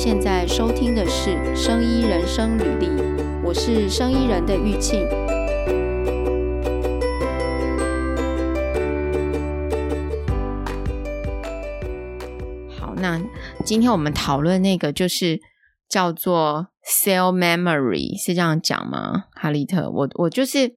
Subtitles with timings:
[0.00, 2.86] 现在收听的是《生医人生履历》，
[3.42, 5.04] 我是生医人的玉庆。
[12.70, 13.20] 好，那
[13.64, 15.40] 今天我们讨论那个就是
[15.88, 19.24] 叫做 cell memory，是这样讲吗？
[19.32, 20.76] 哈利特，我我就是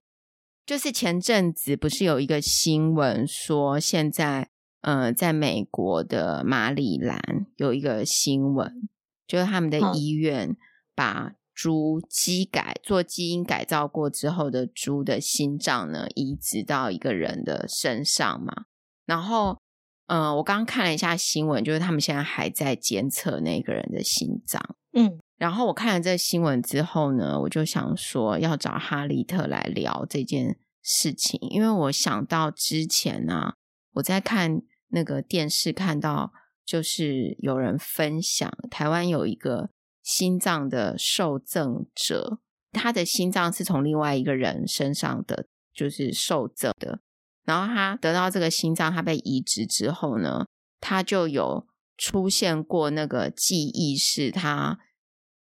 [0.66, 4.48] 就是前阵子不是有一个新闻说现在。
[4.82, 8.68] 呃，在美国的马里兰有一个新闻，
[9.32, 10.54] 就是他们的医院
[10.94, 18.64] 把猪基改做基因改造过之后的猪的心脏呢移植到一个人的身上嘛。
[19.06, 19.58] 然后，
[20.06, 24.60] 呃，我刚刚看了一下新闻，就是他们现在还在监测那个人的心脏。
[24.92, 33.54] 嗯，然后我看了这新闻之后呢，我就想说要找哈利特来聊这件事情，因为我想到之前呢、啊，
[33.94, 34.60] 我在看。
[34.94, 39.70] 那个电视看到，就是有人分享台湾有一个
[40.02, 42.38] 心脏的受赠者，
[42.72, 47.00] 他的心脏是从另外一个人身上的，就是受赠的。
[47.44, 50.46] 然后他得到这个心脏，他被移植之后呢，
[50.80, 51.66] 他就有
[51.98, 54.78] 出现过那个记忆，是他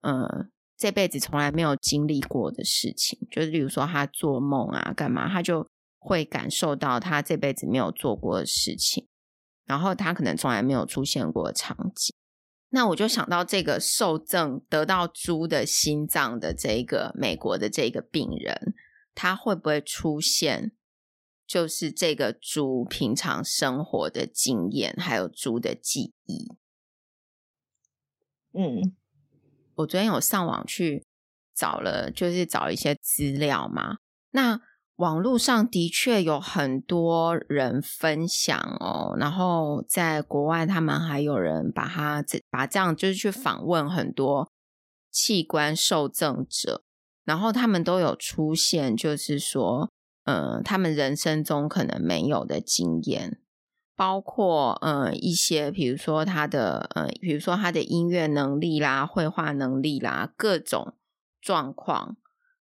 [0.01, 0.47] 呃
[0.77, 5.65] 这辈子从来没有经历过的事情，就是例如说他做梦啊干嘛，他就
[5.99, 9.07] 会感受到他这辈子没有做过的事情。
[9.65, 12.15] 然后他可能从来没有出现过的场景，
[12.69, 18.75] 那我就想到这个受赠得到猪的心脏的这个美国的这个病人，
[19.13, 20.71] 他会不会出现
[21.47, 26.51] 就是这个猪平常生活的经验，还有猪的记忆？
[28.53, 28.95] 嗯，
[29.75, 31.03] 我昨天有上网去
[31.55, 33.97] 找了，就是找一些资料嘛，
[34.31, 34.61] 那。
[34.97, 44.49] 网络上的确有很多人分享哦，然后在国外，他们还有人把他这把这样就是去访问很多
[45.11, 46.83] 器官受赠者，
[47.25, 49.91] 然后他们都有出现，就是说，
[50.23, 53.41] 嗯，他们人生中可能没有的经验，
[53.97, 60.93] 包括嗯一些，比如说他的嗯，比如说他的音乐能力啦、绘画能力啦，各种
[61.41, 62.15] 状况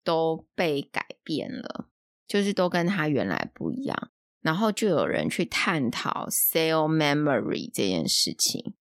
[0.04, 1.86] 都被改变了。
[2.28, 8.74] 就是都跟他原来不一样，然后就有人去探讨 cell memory 这件事情，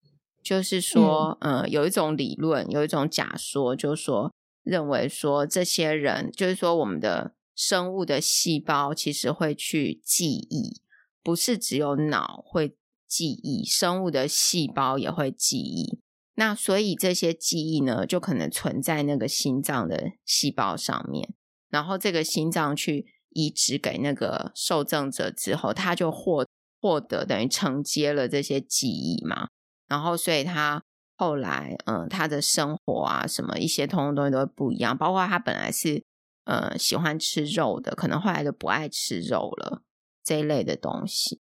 [0.42, 4.32] 就是说，嗯、呃，有一种理论，有一种假说，就是说，
[4.62, 10.80] 认为说这些人，就是说我们的生物的细胞其实会去记忆，
[11.22, 12.76] 不是只有脑会
[13.06, 15.98] 记忆，生物的细胞也会记忆。
[16.36, 21.34] 那所以这些记忆呢，就可能存在那个心脏的细胞上面，
[21.68, 23.13] 然后这个心脏去。
[23.34, 26.46] 移植给那个受赠者之后，他就获
[26.80, 29.48] 获得等于承接了这些记忆嘛，
[29.88, 30.82] 然后所以他
[31.16, 36.04] 后来嗯，他的生活啊什么一些通通东西都会不一样，包括他本来是
[36.44, 39.82] 呃喜欢吃肉的，可能后来就不爱吃肉了
[40.22, 41.40] 这一类的东西。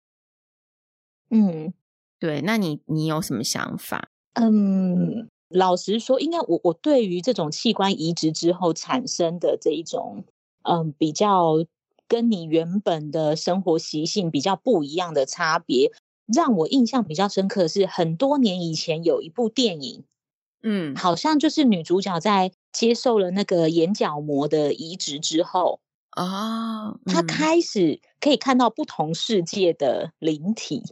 [1.31, 1.73] 嗯，
[2.19, 4.11] 对，那你你有什么想法？
[4.35, 10.25] 嗯，老实说，应该我我对于这种器官移植之后产生的这一种
[10.65, 11.65] 嗯比较。
[12.11, 15.93] 跟你原本的生活习性比较不一样的差别，
[16.27, 20.03] 让我印象比较深刻的是，很多年以前有一部电影，
[20.65, 25.79] 嗯，好像就是女主角在接受了那个眼角膜的移植之后
[26.11, 30.83] 啊，她开始可以看到不同世界的灵体。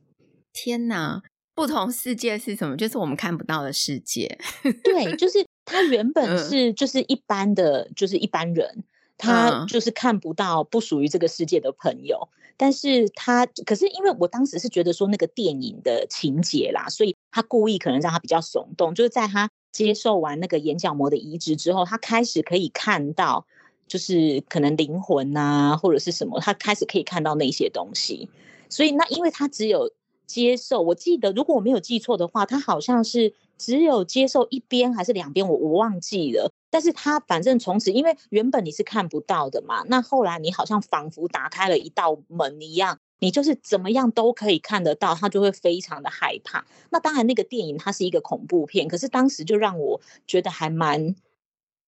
[0.54, 1.22] 天哪，
[1.54, 2.78] 不同世界是什么？
[2.78, 4.38] 就是我们看不到的世界。
[4.82, 8.84] 对，就是她原本是就是一般的，嗯、就是一般人。
[9.18, 23.46] 他就是看不到不属于这个世界的朋友，但是他可是因为我当时是觉得说那个电影的情节啦，所以他故意可能让他比较耸动，就是在他接受完那个眼角膜的移植之后，他开始可以看到，
[23.86, 28.28] 就是可能灵魂啊或者是什么，他开始可以看到那些东西，
[28.68, 29.92] 所以那因为他只有
[30.26, 36.50] 接受，我记得如果我没有记错的话，他好像是只有接受一边还是两边，我我忘记了。
[36.72, 46.64] 但是他反正从此，因为原本你是看不到的嘛，那后来你好像仿佛打开了一道门一样，你就是怎么样都可以看得到，他就会非常的害怕。
[46.88, 51.14] 那当然，那个电影它是一个恐怖片，可是当时就让我觉得还蛮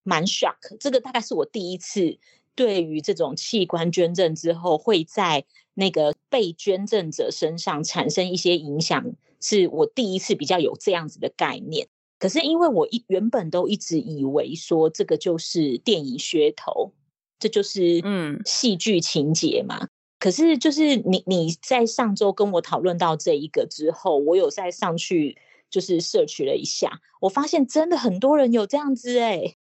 [0.03, 0.77] 蛮 shock。
[0.79, 2.19] 这个大概是我第一次
[2.55, 11.89] 对于这种器官捐赠之后会在那个被捐赠者身上产生一些影响，是我第一次比较有这样子的概念。
[12.25, 16.95] 可是因为我一原本都一直以为说这个就是电影噱头，
[17.39, 18.41] 这就是嗯。
[18.47, 19.77] 戏剧情节嘛。
[19.83, 19.89] 嗯、
[20.19, 25.37] 可是就是你你在上周跟我讨论到这一个之后，我有再上去
[25.69, 29.57] 就是 search 了一下，我发现真的很多人有这样子哎、欸，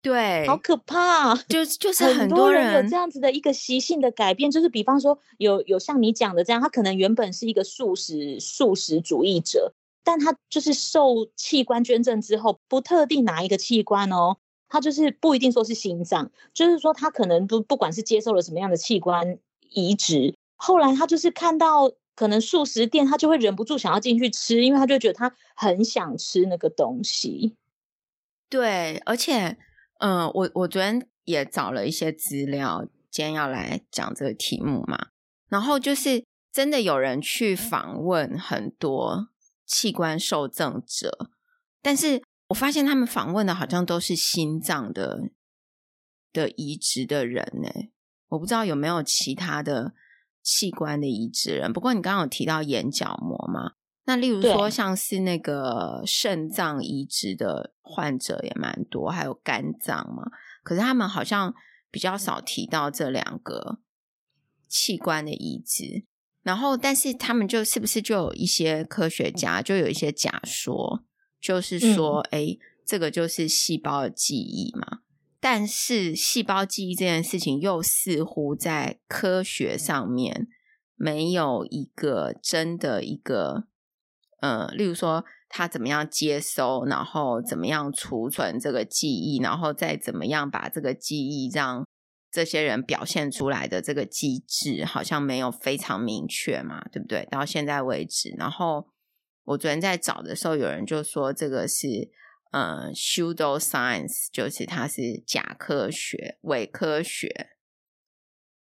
[0.00, 9.74] 对，好可怕，就就是很多人有这样子的一个习性的改变，就是比方说有有像你讲的这样，他可能原本是一个素食素食主义者，
[10.06, 14.38] 但他就是受器官捐赠之后，不特定哪一个器官哦，
[14.68, 19.38] 他就是不一定说是心脏，就是说他可能不不管是接受了什么样的器官
[19.70, 21.92] 移植，后来他就是看到。
[22.16, 27.54] 可能素食店他就会忍不住想要进去吃，因为他就觉得他很想吃那个东西。
[28.48, 29.58] 对，而且，
[29.98, 35.08] 嗯、我我昨天也找了一些资料，今天要来讲这个题目嘛。
[35.50, 39.28] 然后就是真的有人去访问很多
[39.66, 41.30] 器官受赠者，
[41.82, 45.30] 但是我发现他们访问的好像都是心脏的
[46.32, 47.68] 的移植的人呢。
[48.28, 49.94] 我不知道有没有其他的。
[50.48, 53.72] 器官的移植人，不过你刚刚有提到眼角膜嘛？
[54.04, 60.30] 那例如说像是那个肾脏移植的患者也蛮多，还有肝脏嘛。
[60.62, 61.52] 可是他们好像
[61.90, 63.80] 比较少提到这两个
[64.68, 66.04] 器官的移植。
[66.46, 71.02] 然后，但是他们就是不是就有一些科学家就有一些假说，
[71.40, 75.00] 就是说，哎、嗯，这个就是细胞的记忆嘛。
[75.40, 80.46] 但是细胞记忆这件事情又似乎在科学上面
[80.94, 83.64] 没有一个真的一个，
[84.40, 91.84] 呃，例如说他怎么样接收，然后怎么样储存这个记忆，然后再怎么样把这个记忆让
[92.36, 97.26] 这些人表现出来的这个机制，好像没有非常明确嘛，对不对？
[97.30, 98.88] 到现在为止，然后
[99.44, 102.10] 我昨天在找的时候，有人就说这个是。
[102.52, 107.50] 呃，pseudoscience 就是它是假科学、伪科学。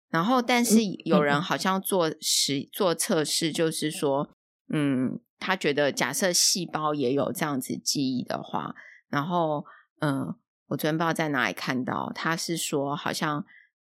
[0.09, 4.29] 然后，但是有人好像做实做测试，就是说，
[4.73, 8.73] 嗯，他觉得假设细胞也有这样子记忆的话，
[9.09, 9.65] 然后，
[10.00, 13.45] 嗯、呃，我昨天不知道在哪里看到，他是说，好像，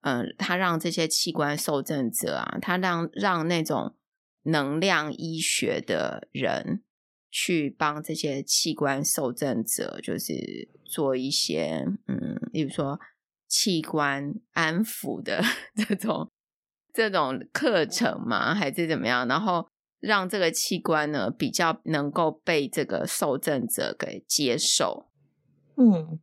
[0.02, 3.96] 嗯、他让这些器官受赠者啊，他让让那种
[4.42, 6.82] 能量医学的人。
[7.30, 12.98] 去帮这些器官受赠者，就是做一些嗯，比如说
[13.46, 15.42] 器官安抚的
[15.76, 16.30] 这种
[16.94, 19.28] 这种课程嘛，还是怎么样？
[19.28, 19.68] 然后
[20.00, 25.10] 让这个器官呢比较能够被这个受赠者给接受。
[25.76, 26.18] 嗯，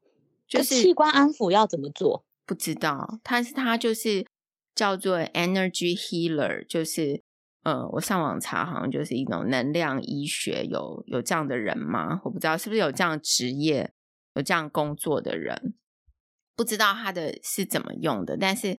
[0.57, 2.25] 就是器官安抚要怎么做？
[2.45, 4.25] 不知道，但是它就是
[4.73, 7.23] 叫做 energy healer，就是。
[7.65, 12.21] 呃，我上网查，好像就是一种能量医学，有有这样的人吗？
[12.23, 13.91] 我不知道是不是有这样职业、
[14.35, 15.73] 有这样工作的人，
[16.55, 18.37] 不知道他的是怎么用的。
[18.37, 18.77] 但是，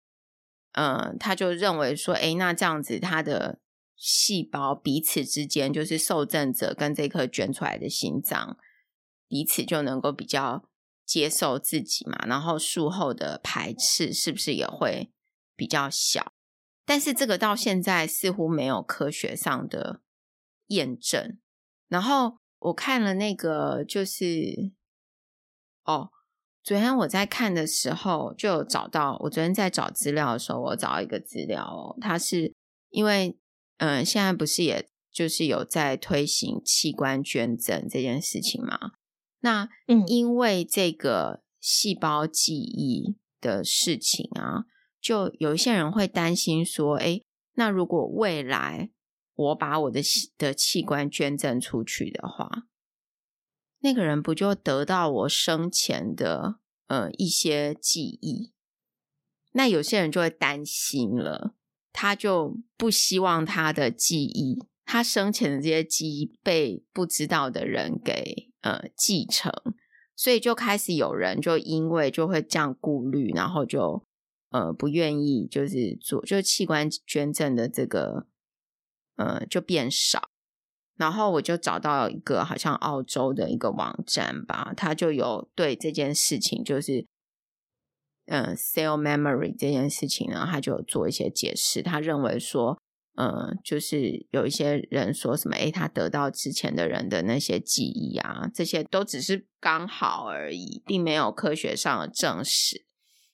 [0.74, 3.58] 呃，他就认为说，诶，那这样子，他的
[3.96, 8.56] 细胞彼此之间，就是受赠者跟这颗捐出来的心脏，
[9.26, 10.68] 彼此就能够比较
[11.06, 15.12] 接受自己嘛，然后术后的排斥是不是也会
[15.54, 16.32] 比较小？
[16.84, 20.02] 但是这个到现在似乎没有科学上的
[20.66, 21.38] 验证。
[21.88, 24.72] 然后我看了那个，就是
[25.84, 26.10] 哦，
[26.62, 29.16] 昨天我在看的时候就有找到。
[29.22, 32.52] 我昨天在找资料的时候，我找到一个资料哦，它是
[32.90, 33.38] 因为
[33.78, 38.92] 嗯、现在不是也就是有在推行器官捐赠这件事情嘛？
[39.40, 44.66] 那嗯，因为这个细胞记忆的事情啊。
[44.98, 48.90] 就有一些人会担心说：“诶，那如果未来
[49.36, 50.00] 我把我的
[50.36, 52.66] 的器官捐赠出去的话，
[53.78, 56.56] 那个人不就得到我生前的
[56.88, 58.52] 呃一些记忆？
[59.52, 61.54] 那有些人就会担心了，
[61.92, 69.52] 他就不希望他的记忆，他生前的这些记忆被不知道的人给呃继承，
[70.16, 74.02] 所以就开始有人就因为就会这样顾虑，然后就。”
[74.50, 78.26] 呃，不愿意就是做，就器官捐赠的这个，
[79.16, 80.30] 呃，就变少。
[80.96, 87.06] 然后我就找到一个好像澳洲的一个网站吧，他就有对这件事情，就是，
[88.26, 91.82] 呃，cell memory 这件事情呢，他就有做一些解释。
[91.82, 92.80] 他认为说，
[93.16, 102.84] 呃，就是有一些人说什么，诶，他得到之前的人的那些记忆啊，这些都只是刚好而已，并没有科学上的证实。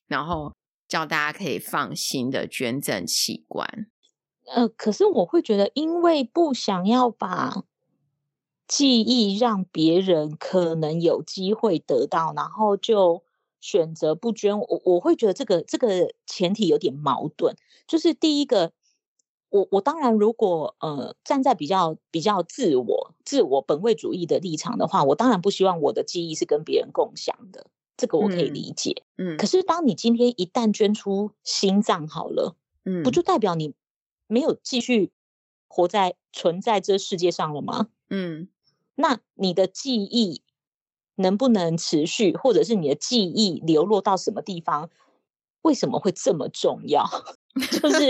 [0.07, 0.53] 然后。
[0.89, 3.87] 叫大家可以放心的捐赠器官，
[4.55, 7.65] 呃，可是我会觉得，因为不想要把
[8.69, 13.25] 记忆让别人可能有机会得到，然后就
[13.59, 14.59] 选择不捐。
[14.61, 17.57] 我我会觉得这个这个前提有点矛盾。
[17.87, 18.73] 就是第一个，
[19.53, 27.67] 我我当然如果呃站在比较比较自我自我本位主义的立场的话，我当然不希望我的记忆是跟别人共享的，
[27.99, 29.05] 这个我可以理解。
[29.19, 33.75] 嗯，可是当你今天一旦捐出心脏好了，嗯，不就代表你
[34.27, 35.13] 没有继续
[35.69, 37.89] 活在存在这世界上了吗？
[38.09, 38.49] 嗯，
[38.95, 40.41] 那你的记忆
[41.17, 44.89] 能不能持续，或者是你的记忆流落到什么地方？
[45.61, 47.07] 为什么会这么重要？
[47.55, 48.09] 就是就是，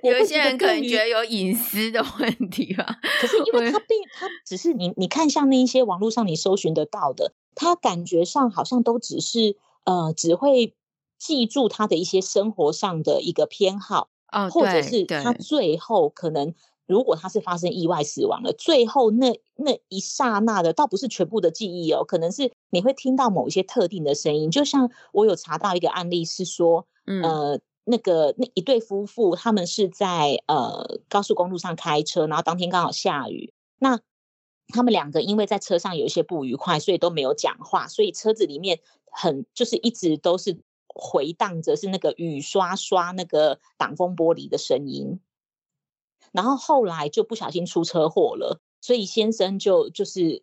[0.02, 2.98] 有一些人可能觉得有隐私的问题吧。
[3.20, 10.74] 可是因为他并他只是你你看像那一些网络上你搜寻得到的，他感觉上好像都只是呃只会
[11.18, 16.54] 记住他的一些生活上的一个偏好，哦，或者是他最后可能。
[16.84, 24.50] 如果他是发生意外死亡了，最后那那一刹那的，倒不是全部的记忆哦，可能是你会听到某一些特定的声音。
[24.50, 34.00] 就像我有查到一个案例是说，嗯、呃，那个那一对夫妇，他们是在呃高速公路上开车，然后当天刚好下雨，那
[34.68, 40.58] 他们两个因为在车上有一些不愉快，所以都没有讲话，所以车子里面很就是一直都是
[40.94, 45.20] 回荡着是那个雨刷刷那个挡风玻璃的声音。
[46.30, 50.42] 然后后来就不小心出车祸了，所以先生就就是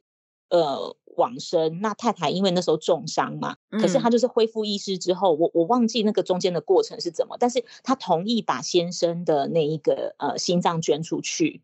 [0.50, 1.82] 呃往生。
[1.82, 11.62] 那太太因为那时候重伤嘛，可是她就是恢复意识之后，我我忘记那个中间的过程是怎么，但是她同意把先生的那一个呃心脏捐出去。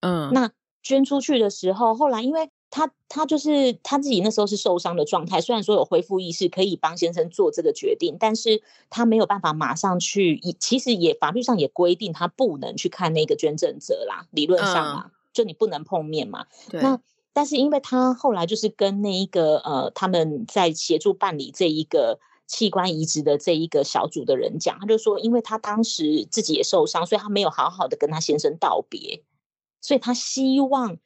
[0.00, 2.50] 嗯，那捐出去的时候，后来因为。
[2.70, 10.38] 她她就是她自己那时候是受伤的状态，虽然说有恢复意识，可以帮先生做这个决定，但是她没有办法马上去。
[10.60, 16.44] 其实也法律上也规定她不能去看那个捐赠者啦，理论上嘛，嗯、就你不能碰面嘛。
[16.68, 16.82] 对。
[16.82, 17.00] 那
[17.38, 22.18] 但是因为他后来就是跟那一个呃他们在协助办理这一个
[22.48, 29.22] 器官移植的这一个小组的人讲，他就说，因为他当时自己也受伤，所以他没有好好的跟他先生道别，
[29.80, 30.98] 所以他希望。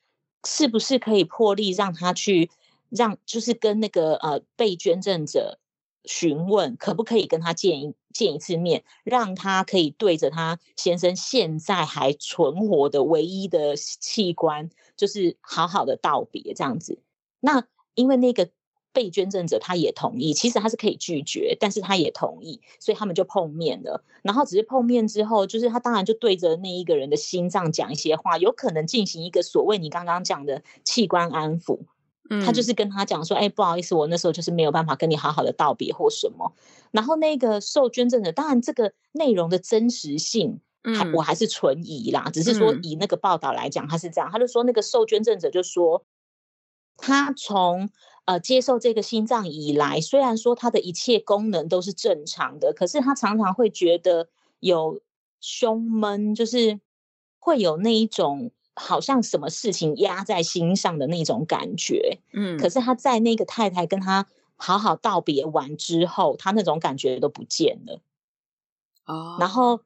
[0.44, 2.50] 是不是可以破例让他去
[2.88, 5.60] 让，就是跟那个呃被捐赠者
[6.04, 17.00] 询问，可不可以跟他见一见一次面，让他可以对着他先生现在还存活的唯一的器官，就是好好的道别这样子。
[17.40, 18.50] 那因为那个。
[18.94, 24.04] 被捐赠者他也同意，其实他是可以拒绝，但是他也同意，所以他们就碰面了。
[24.21, 31.78] 然后只是碰面之后，就是他当然就对着那一个人的心脏讲一些话，有可能进行一个所谓你刚刚讲的器官安抚。
[32.32, 36.52] 嗯，他就是跟他讲说：“哎，不好意思，我那时候就是没有办法跟你好好的道别或什么。”
[36.90, 42.30] 然后那个受捐赠者，当然这个内容的真实性，还、嗯、我还是存疑啦。
[42.32, 46.04] 只是说以那个报道来讲，他是这样，他就说那个受捐赠者就说
[46.96, 47.90] 他从。
[48.24, 54.28] 呃，接受这个心脏以来，虽然说他的一切功能都是正常的，可是他常常会觉得
[54.60, 55.00] 有
[55.40, 56.78] 胸闷，就是
[57.40, 62.19] 会有那一种好像什么事情压在心上的那种感觉。
[62.33, 64.26] 嗯，可是他在那个太太跟他
[64.57, 68.00] 好好道别完之后，他那种感觉都不见了。
[69.07, 69.81] 哦，然后。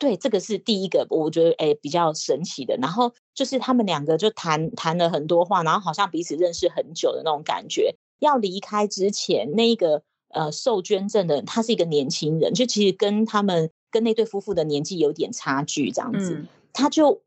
[0.00, 2.74] 对，这个是第一个，我觉得诶比较神奇的。
[2.80, 7.94] 然后就是他们两个就谈谈了很多话，然后好像彼此认识很久的那种感觉。
[8.18, 16.32] 要离开之前，那个呃受捐赠的人，他是一个年轻人，就其实跟他们跟那对夫妇的年纪有点差距，这样子。
[16.32, 17.20] 嗯、他就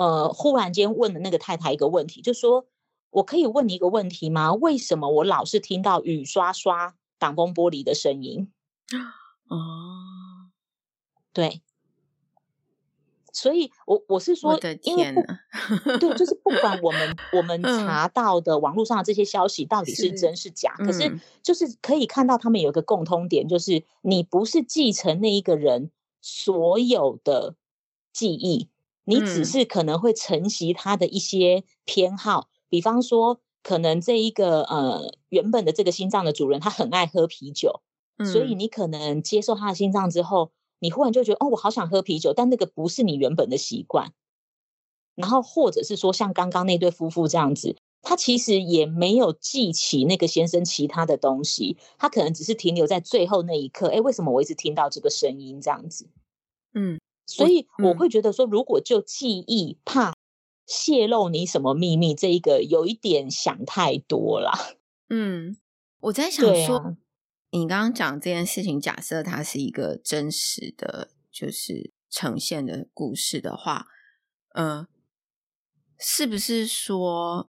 [0.00, 2.64] 呃忽然间问了那个太太一个问题，就说
[3.12, 4.54] ：“我可以问你一个问题吗？
[4.54, 8.50] 为什么我老是听到雨刷刷挡风玻璃的声音？”
[9.48, 10.48] 哦，
[11.34, 11.60] 对。
[13.32, 15.14] 所以我，我我是说，因为
[16.00, 27.54] 对，就是不管我们 我们查到的网络上的这些消息到底是真是假，是可是就是可以看到他们有一个共通点，就是你不是继承那一个人所有的
[28.12, 28.68] 记忆，
[29.10, 37.82] 你只是可能会承袭他的一些偏好，嗯、比方说，可能这一个呃原本的这个心脏的主人他很爱喝啤酒，
[38.16, 40.52] 嗯、所以你可能接受他的心脏之后。
[40.82, 44.14] 你忽然就觉得哦，我好想喝啤酒，但那个不是你原本的习惯。
[45.14, 53.88] 然后或者是说，像刚刚那对夫妇这样子，他其实也没有记起那个先生其他的东西，他可能只是停留在最后那一刻。
[53.88, 56.08] 哎，为什么我一直听到这个声音这样子？
[56.72, 56.98] 嗯，
[57.30, 60.14] 所以我会觉得说，如果就记忆怕
[60.66, 64.76] 泄露你什么秘密，这一个有一点想太多了。
[65.08, 65.56] 嗯，
[66.00, 66.96] 我在想说。
[67.52, 73.88] 你刚刚讲这件事情，假设它是一个真实的，就是呈现的故事的话，
[74.54, 74.88] 嗯、呃，
[75.98, 77.50] 是不是说，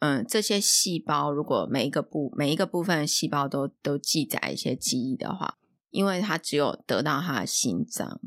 [0.00, 5.58] 嗯、呃，这些细胞如果每一个部每一个部分的细胞都都记载一些记忆的话，
[5.90, 8.20] 因为它只有得到它的心脏，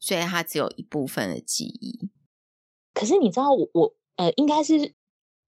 [0.00, 2.10] 所以它只有一部分的记忆。
[2.92, 4.94] 可是你知道我，我呃，应该是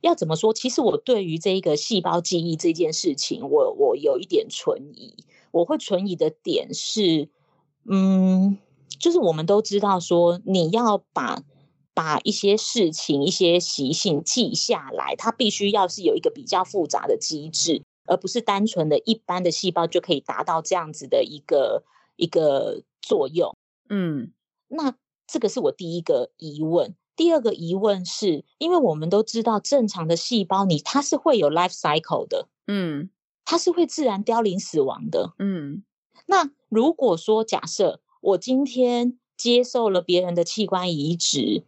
[0.00, 0.54] 要怎么说？
[0.54, 5.24] 其实我对于这一个细胞记忆这件事情，我我有一点存疑。
[5.50, 7.28] 我会存疑的点是，
[7.84, 8.56] 嗯，
[8.98, 11.42] 就是我们都知道说，你要把
[11.92, 21.84] 把一些事情、一些习性记下来，它必须要是有一个比较复杂的机制，而不是单纯的一般的细胞就可以达到这样子的一个
[22.16, 23.54] 一个作用。
[23.90, 24.32] 嗯，
[24.72, 26.94] 那这个是我第一个疑问。
[27.14, 32.48] 第二个疑问是，因为我们都知道正常的细胞，你它是会有 life cycle 的。
[32.66, 33.10] 嗯。
[33.44, 35.34] 它是会自然凋零死亡的。
[35.36, 35.82] 嗯，
[36.26, 41.64] 那如果说假设我今天接受了别人的器官移植，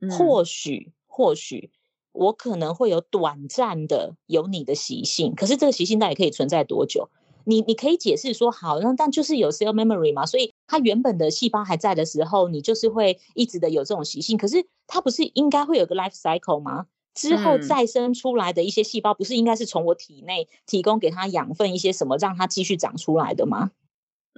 [0.00, 1.70] 嗯、或许或许
[2.10, 7.10] 我可能会有短暂的有你的习性，可是这个习性到底可以存在多久？
[7.48, 14.36] 你你可以解释说好，那但就是有 cell memory 嘛，所以它原本的细胞还在的时候，你就是会一直的有这种习性。
[14.36, 16.86] 可是它不是应该会有个 life cycle 吗？
[17.14, 23.70] 之后再生出来的一些细胞，不是应该是从我体内提供给它养分一些什么，让它继续长出来的吗？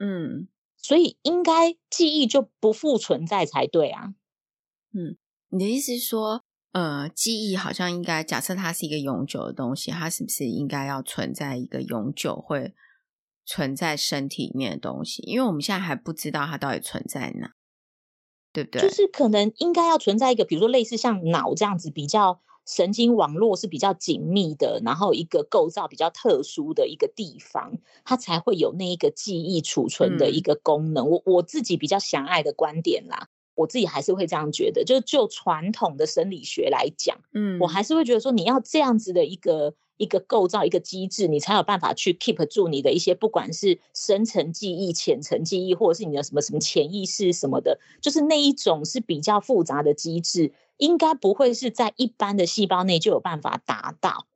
[0.01, 0.47] 嗯，
[0.77, 4.15] 所以应该记忆就不复存在才对啊。
[4.93, 5.17] 嗯，
[5.49, 12.75] 你的意思是说，呃，记忆好像应该假设它是一个永久的东西，它是不是应该要存在一个永久会
[13.49, 15.23] 存在身体里面的东西？
[15.23, 17.55] 因为我们现在还不知道它到底存在哪，
[18.53, 18.83] 对不对？
[18.83, 22.41] 就是可能应该要存在一个，比如说类似像脑这样子比较。
[22.71, 31.07] 神经网络是比较紧密的，然后一个构造比较特殊的一个地方，它才会有那一个记忆储存的一个功能。
[31.07, 50.55] 嗯、我我自己比较狭隘的观点啦，我自己还是会这样觉得，就是就传统的生理学来讲，嗯，我还是会觉得说，你要这样子的一个一个构造一个机制，你才有办法去 keep 住你的一些不管是深层记忆、浅层记忆，或者是你的什么什么潜意识什么的，就是那一种是比较复杂的机制。
[50.79, 54.27] 应该不会是在一般的细胞内就有办法达到，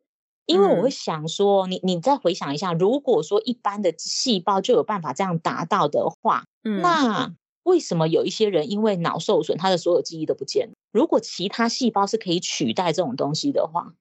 [0.45, 6.47] 因为我会想说，你你再回想一下，如果说一般的细胞就有办法这样达到的话，
[6.83, 10.73] 那为什么有一些人因为脑受损，他的所有记忆都不见了？
[10.91, 13.95] 如果其他细胞是可以取代这种东西的话，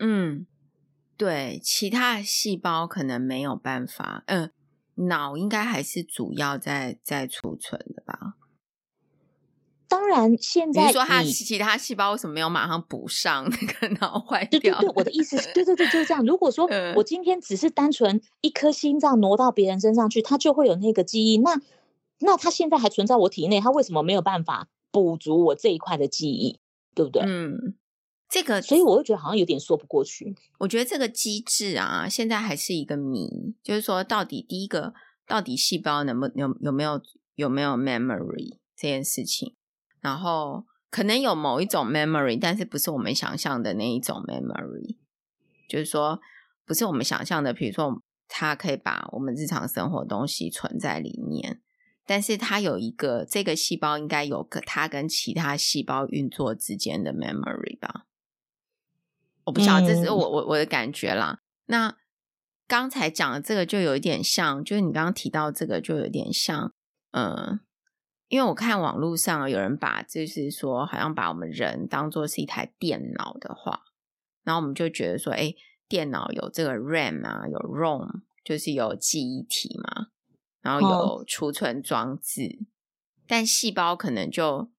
[0.00, 0.46] 嗯，
[1.16, 4.50] 对，其他细胞可能没有办法，嗯，
[4.94, 8.34] 脑应该还是主要在在储存的吧。
[9.86, 14.58] 当然，现在你说他其他细胞为什么没有马上补上那个脑坏掉？
[14.60, 16.24] 对对对，我的意思是，对对对，就是这样。
[16.26, 21.38] 如果说 我今天只是单纯一颗心脏挪到别人身上去，他就会有那个记忆。
[21.38, 21.60] 那
[22.18, 26.58] 那它现在还存在我体内，它为什么没有办法补足我这一块的记忆？
[26.94, 27.22] 对不对？
[27.22, 27.74] 嗯，
[28.34, 30.34] 这个，所以我会觉得好像有点说不过去。
[30.58, 34.92] 我觉得这个机制啊，现在还是一个谜，就是说，到底第一个，
[35.24, 37.00] 到底细胞能不能有有没有
[37.36, 39.54] 有没有 memory 这件事情？
[40.00, 44.96] 然后可能有某一种 memory，但是不是我们想象的那一种 memory，
[45.68, 46.18] 就是说
[46.66, 51.60] 不是我们想象的，比如说它可以把我们日常生活的东西存在里面，
[52.04, 58.06] 但是它有一个这个细胞应该有个它跟其他细胞运作之间的 memory 吧？
[59.44, 61.40] 我不晓得，这是我我我的感觉啦。
[61.66, 61.96] 那
[62.66, 66.74] 刚才讲的这个就有一点像，就是你刚刚提到这个就有点像，
[67.12, 67.60] 嗯。
[68.28, 73.82] 因为我看网络上有人把，就是说，好像把我们人当做是一台电脑的话，
[74.42, 75.54] 然后我们就觉得说，哎，
[75.86, 80.08] 电脑有这个 RAM 啊，有 ROM，就是有记忆体嘛，
[80.62, 82.66] 然后有储存装置，哦、
[83.28, 84.72] 但细胞可能就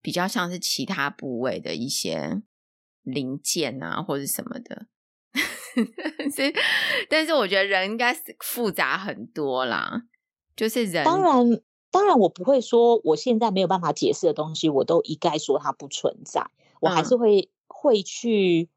[0.00, 2.40] 比较像是其他部位的一些
[3.12, 4.86] 零件啊，或者什么的。
[6.34, 6.52] 所以，
[7.08, 10.02] 但是我觉得人应该是复杂很多啦，
[10.56, 11.60] 就是人当然。
[11.90, 16.46] 当然，我不会说我现在没有办法解释的东西，我都一概说它不存在。
[16.82, 18.68] 我还是会会去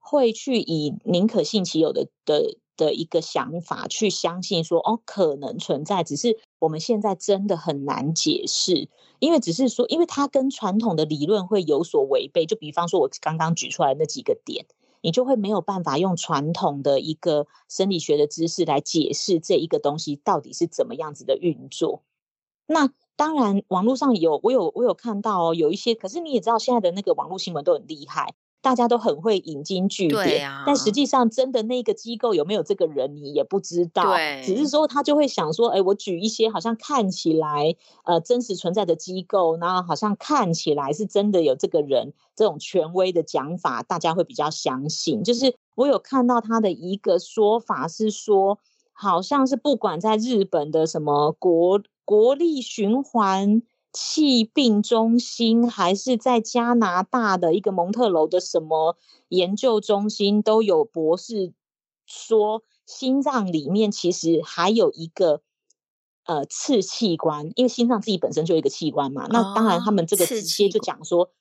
[0.00, 8.88] 会去以宁可信其有的的的一个想法去相信说，哦，可能存在，只是我们现在真的很难解释，
[9.18, 12.46] 因为只是说，因为它跟传统的理论会有所违背。
[12.46, 14.64] 就比方说，我刚刚举出来那几个点，
[15.02, 22.02] 你就会没有办法用传统的一个生理学的知识来解释这一个东西到底是怎么样子的运作。
[22.66, 30.50] 那当然，网络上有我有我有看到哦，有一些，可是你也知道，现在的那个网络新闻都很厉害，大家都很会引经据典。
[30.50, 30.64] 啊。
[30.66, 34.14] 但实际上，真的那个机构有没有这个人，你也不知道。
[34.14, 34.42] 对。
[34.44, 45.22] 只是说他就会想说，哎，我举一些好像看起来呃真实存在的机构，然后好像看起来是真的有这个人这种权威的讲法，大家会比较相信。
[45.24, 48.58] 就是我有看到他的一个说法是说，
[48.92, 51.82] 好像是不管在日本的什么国。
[52.02, 58.96] 国力循环气病中心，还是在加拿大的一个蒙特楼的什么
[59.28, 61.52] 研究中心，都有博士
[62.06, 65.42] 说，心脏里面其实还有一个
[66.24, 69.24] 呃次器官，因为心脏自己本身就有一个器官嘛。
[69.24, 71.32] 哦、那当然，他们这个直接就讲说，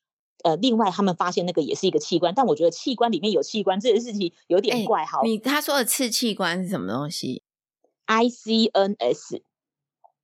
[0.43, 5.05] 呃，另外他们发现那个也是一个器官，但我觉得器官里面有器官这件事情有点怪。
[5.05, 7.43] 好，你他说的次器官是什么东西
[8.07, 9.41] ？ICNS，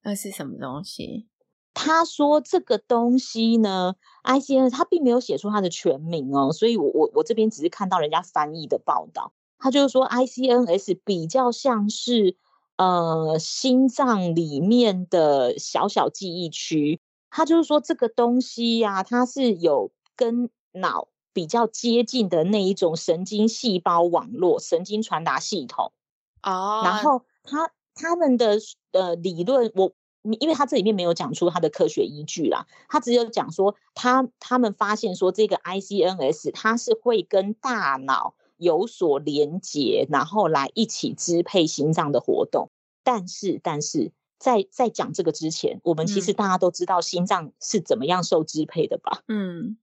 [0.03, 1.27] 那是什么东西？
[1.75, 12.38] 他说这个东西呢，ICNS 他并没有写出它的全名哦，所以我我我这边只是看到人家翻译的报道，他就是说 ICNS 比较像是
[12.77, 25.91] 呃心脏里面的小小记忆区，他就是说这个东西呀、啊，它是有跟脑比较接近的那一种神经细胞网络、神经传达系统
[26.41, 26.85] 哦，oh.
[26.88, 28.59] 然后他他们的
[28.93, 29.91] 呃理论我。
[30.39, 42.69] 因为他这里面没有讲出他的科学依据啦，他只有讲说他他们发现说这个 ICNS 它是会跟大脑有所连接，然后来一起支配心脏的活动。
[43.03, 49.21] 但是，但是在在讲这个之前，我们其实大家都知道心脏是怎么样受支配的吧？
[49.27, 49.77] 嗯，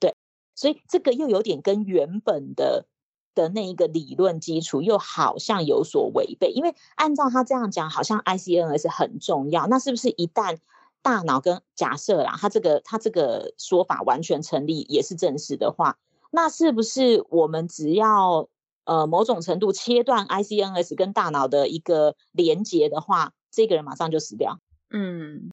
[0.00, 0.14] 对，
[0.54, 2.86] 所以这个又有点跟原本的。
[3.34, 9.66] 的那一个理论基础又好像有所违背，因为按照他这样讲，好像 ICNS 很重要。
[9.66, 10.58] 那是不是一旦
[11.02, 15.98] 大脑跟假设啦，他这个他这个说法完全成立，也是正式的话，
[16.30, 18.48] 那是不是我们只要
[18.84, 24.60] 呃某种程度切断 ICNS 跟大脑的一个连接的话，这个人马上就死掉？
[24.90, 25.50] 嗯，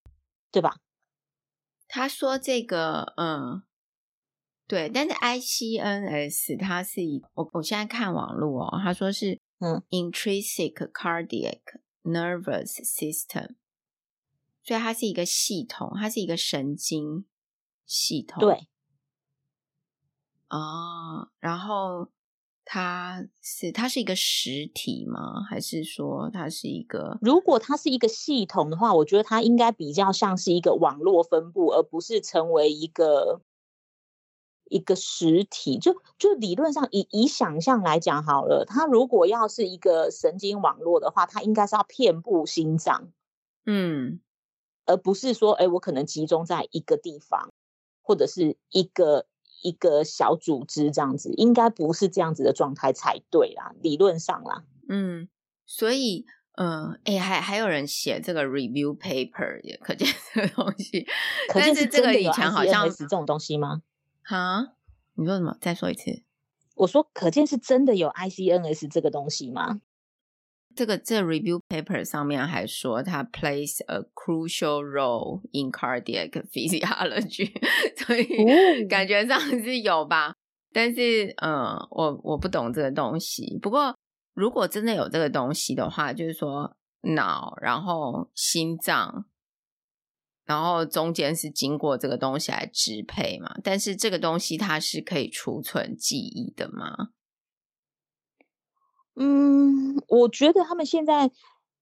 [0.52, 0.78] 对吧？
[1.88, 3.64] 他说这个，嗯。
[4.72, 11.60] 对，但是 ICNS 它是一，我我现在看网络哦，他说是嗯 intrinsic cardiac
[12.04, 13.56] nervous system，
[14.64, 17.26] 所以它是一个系统，它是一个神经
[17.86, 18.40] 系统。
[18.40, 18.70] 对，
[20.50, 22.08] 哦，然后
[22.64, 25.44] 它是它是一个实体吗？
[25.50, 27.20] 还是说它是一个？
[27.22, 33.42] 如果它是一个系统的话，我觉得它应该比较像是一个网络分布，而不是成为一个。
[34.72, 43.12] 一个实体，就就理论上以以想象来讲好了，它如果要是一个神经网络的话，它应该是要遍布心脏，
[43.66, 44.22] 嗯，
[44.86, 47.52] 而不是说，哎，我可能集中在一个地方，
[48.02, 49.28] 或者是一个
[49.62, 55.28] 一个小组织这样子，应该不是这样子的状态才对啦，理论上啦，嗯，
[55.66, 61.06] 所以，嗯、呃，哎，还还有人写这个 review paper，也可见这个东西，
[61.50, 63.82] 可见是这个以前好像是这种东西吗？
[64.32, 64.74] 哈？
[65.16, 65.58] 你说什么？
[65.60, 66.24] 再说一次。
[66.76, 69.82] 我说，可见是真的有 ICNS 这个东西吗？
[70.74, 77.52] 这个这 review paper 上面还说，它 plays a crucial role in cardiac physiology，
[78.06, 80.34] 所以感觉上是有吧。
[80.72, 83.60] 但是，嗯，我我不懂这个东西。
[83.62, 83.94] 不过，
[84.34, 89.26] 如果真的有这个东西的话，就是说脑，然后心脏。
[90.52, 97.12] 然后中间是经过这个东西来支配嘛，但是这个东西它是可以储存记忆的吗？
[99.16, 101.32] 嗯，我觉得他们现在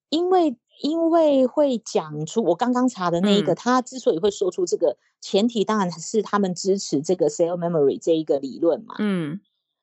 [0.09, 8.93] 因为因为会讲出我刚刚查的那一个，嗯、他之所以会说出这个前提，当然是他们支持这个 cell memory 这一个理论嘛。
[8.99, 9.41] 嗯。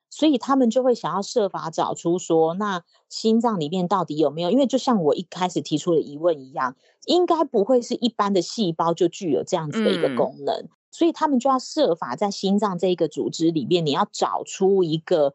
[0.09, 4.49] 所以他们就会想要设法找出说，那心脏里面到底有没有？
[4.49, 10.55] 因为就像我一开始提出的疑问一样，应该不会是一般的细胞就具有这样子的一个功能。
[10.55, 15.33] 嗯、所以他们就要设法在心脏这一个组织里面，你要找出一个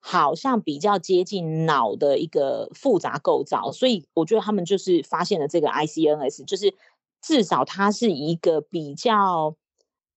[0.00, 3.72] 好像比较接近脑的一个复杂构造。
[3.72, 6.74] 所以我觉得他们就是发现了这个 ICNS，就是
[7.20, 9.54] 至少它是一个比较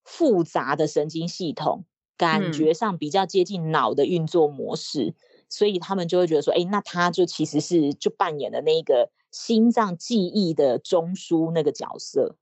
[0.04, 1.84] 复杂的神经系统。
[2.18, 5.16] 感觉上比较接近脑的运作模式，嗯、
[5.48, 12.38] 所以他们就会觉得说，哎，那他就其实是就扮演了那个心脏记忆的中枢那个角色。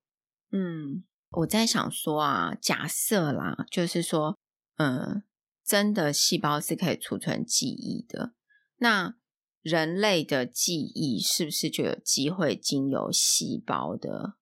[0.51, 4.37] 嗯，我在想说啊，假设啦，就是说，
[4.77, 5.23] 嗯，
[5.63, 8.31] 真的细胞是可以储存记忆的，
[8.77, 9.15] 那
[9.61, 14.35] 人类的记忆是不是就有机会经由细胞的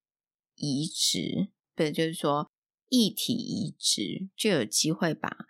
[0.56, 1.48] 移植？
[1.76, 2.53] 对，就是说。
[2.95, 5.47] 异体移植就有机会把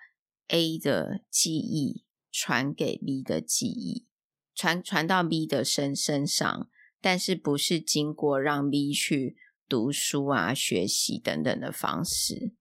[0.48, 4.08] A 的记忆传给 B 的记忆，
[4.56, 6.70] 传传到 B 的身身上，
[7.02, 9.36] 但是不是经过让 B 去
[9.68, 12.54] 读书啊、学习等等的方式。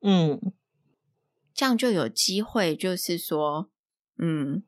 [0.00, 0.52] 嗯，
[1.52, 3.72] 这样就有机会，就是说，
[4.18, 4.62] 嗯，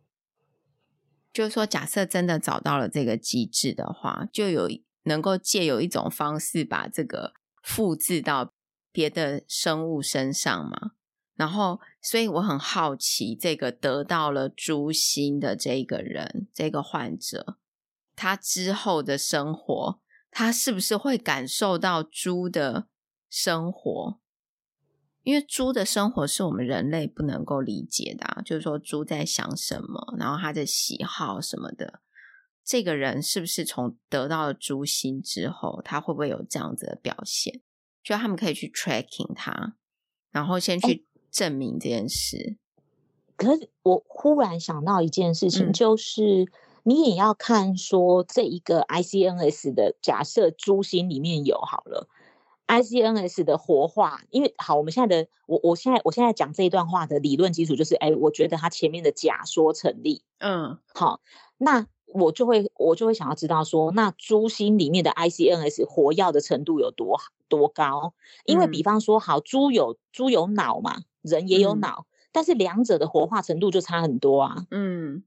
[1.33, 4.69] 就是说，假设真的找到了这个机制的话，就有
[5.05, 7.35] 能够借有一种方式把这个。
[7.63, 8.55] 复制到
[8.97, 10.93] 别的生物身上嘛。
[11.35, 17.59] 然后，所以我很好奇，这个得到了猪心的这个人，这个患者，
[18.15, 22.87] 他之后的生活，他是不是会感受到猪的
[23.29, 24.19] 生活？
[25.25, 32.01] 因为猪的生活是我们人类不能够理解的啊，就是说猪在想什么，然后他的喜好什么的。
[32.65, 37.61] 这个人是不是从得到了猪心之后，他会不会有这样子的表现？
[38.07, 39.75] 就他们可以去 tracking 他，
[40.31, 41.05] 然后先去。
[41.29, 42.57] 证明这件事，
[43.37, 46.49] 可是我忽然想到一件事情，就是、嗯、
[46.85, 52.09] 你也要看说这一个 ICNS 的假设猪心里面有好了
[52.69, 61.21] ，ICNS 的活化，因为好，我们现在的我我现在我现在讲这一段话的理论基础就是，哎，我觉得它前面的假说成立，嗯，好，
[61.59, 68.15] 那我就会我就会想要知道说，那猪心里面的 ICNS 活药的程度有多多高？
[68.45, 71.03] 因为比方说，好，猪有猪有脑嘛。
[71.23, 74.65] 人也有脑，嗯，但是两者的活化程度就差很多啊。
[74.71, 75.25] 嗯，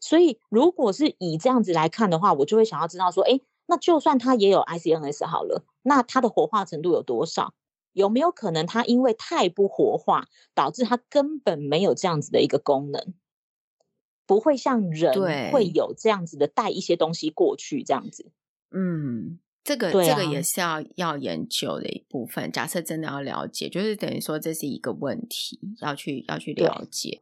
[0.00, 7.52] 所以如果是以这样子来看的话，我就会想要知道说，哎，那就算它也有 ICNS 好了，那它的活化程度有多少？
[7.92, 13.12] 有没有可能它因为太不活化，导致它根本没有这样子的一个功能，
[14.30, 15.12] 不会像人
[15.50, 18.30] 会有这样子的带一些东西过去这样子？
[18.70, 19.40] 嗯。
[19.62, 22.50] 这个、啊、这个也是要要研究的一部分。
[22.50, 27.20] 假设真的要了解，就是等于说这是一个问题，要去要去了解。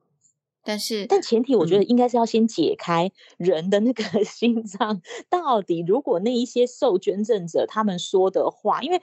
[0.62, 5.85] 但是，但前提我觉得应该是要先解开人的那个 心脏、嗯、到底。
[5.87, 9.03] 如果那一些受捐赠者他们说的话，因为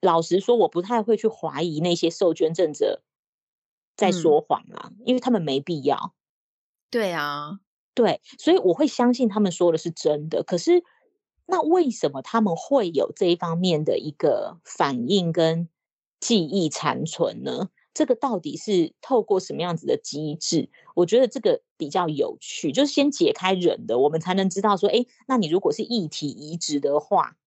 [0.00, 3.02] 老实说，我不太会去怀疑那些受捐赠者
[3.94, 6.14] 在说谎啊、嗯，因为他们没必要。
[6.90, 7.60] 对啊，
[7.94, 10.42] 对，所以我会相信他们说的是真的。
[10.42, 10.84] 可是。
[11.50, 15.70] 那为什么他们会有这一方面的一个反应跟
[16.20, 17.70] 记忆残存呢？
[17.94, 20.68] 这个到底是透过什么样子的机制？
[20.94, 27.38] 我觉得这个比较有趣，就是先解开人的，我们才能知道说，哎，那你如果是异体移植的话，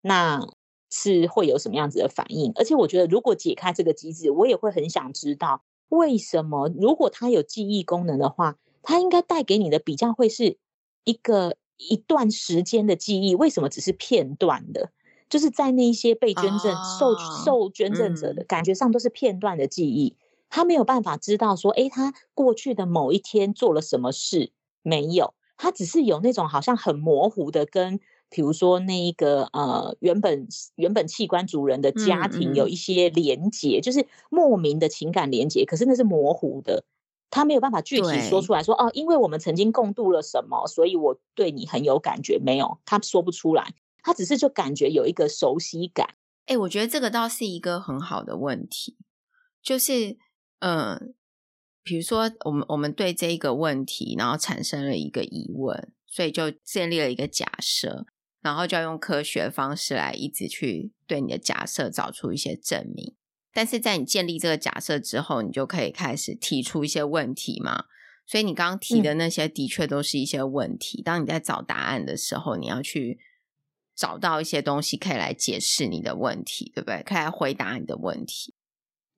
[0.00, 0.44] 那
[0.90, 2.50] 是会有什么样子的反应？
[2.56, 10.58] 而且我觉得，如果解开这个机制，我也会很想知道，为什么如果它有记忆功能的话，它应该带给你的比较会是
[11.04, 11.56] 一个。
[11.80, 14.90] 一段时间的记忆，为什么只是片段的？
[15.30, 20.16] 就是在那一些被捐赠、oh, 受受捐赠者的感觉上，都是片段的记忆。
[20.50, 24.50] 他没有办法知道说，诶，他过去的某一天做了什么事？
[24.82, 36.82] 没有，他只是有那种好像很模糊的，跟比如说那一个呃，原本原本器官主人的家庭有一些连结，嗯嗯，就是莫名的情感连结，可是那是模糊的。
[37.30, 42.38] 他没有办法具体说出来说哦，因为我们曾经共度了什么，所以我对你很有感觉。
[42.38, 46.14] 没有，他说不出来，他只是就感觉有一个熟悉感。
[46.46, 48.96] 哎、欸，我觉得这个倒是一个很好的问题，
[49.62, 50.16] 就是
[50.60, 51.02] 嗯、呃，
[51.82, 58.06] 比如说我们我们对这一个问题，然后产生了一个疑问，所以就建立了一个假设，
[58.40, 63.14] 然后就要用科学方式来一直去对你的假设找出一些证明。
[63.58, 67.86] 但是在你建立这个假设之后，你就可以开始提出一些问题嘛。
[68.24, 71.00] 所以你刚刚提的那些的确都是一些问题。
[71.00, 71.02] 嗯。
[71.02, 73.18] 当你在找答案的时候，你要去
[73.96, 77.02] 找到一些东西可以来解释你的问题，对不对？
[77.02, 78.54] 可以来回答你的问题。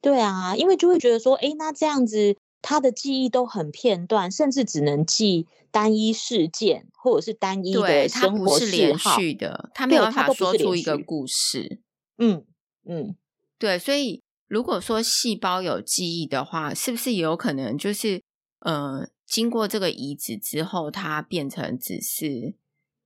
[0.00, 11.83] 对啊，因为就会觉得说，哎，那这样子他的记忆都很片段，甚至只能记单一事件或者是单一的生活，对，他不是连续的，他没有办法说出一个故事。
[12.16, 12.46] 嗯
[12.88, 13.14] 嗯。
[13.59, 18.20] 对，所以如果说细胞有记忆的话，是不是也有可能就是，
[18.58, 22.56] 呃，经过这个移植之后，它变成只是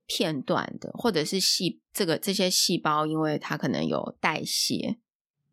[0.07, 4.97] 片段的，或者是细这个这些细胞，因为它可能有代谢，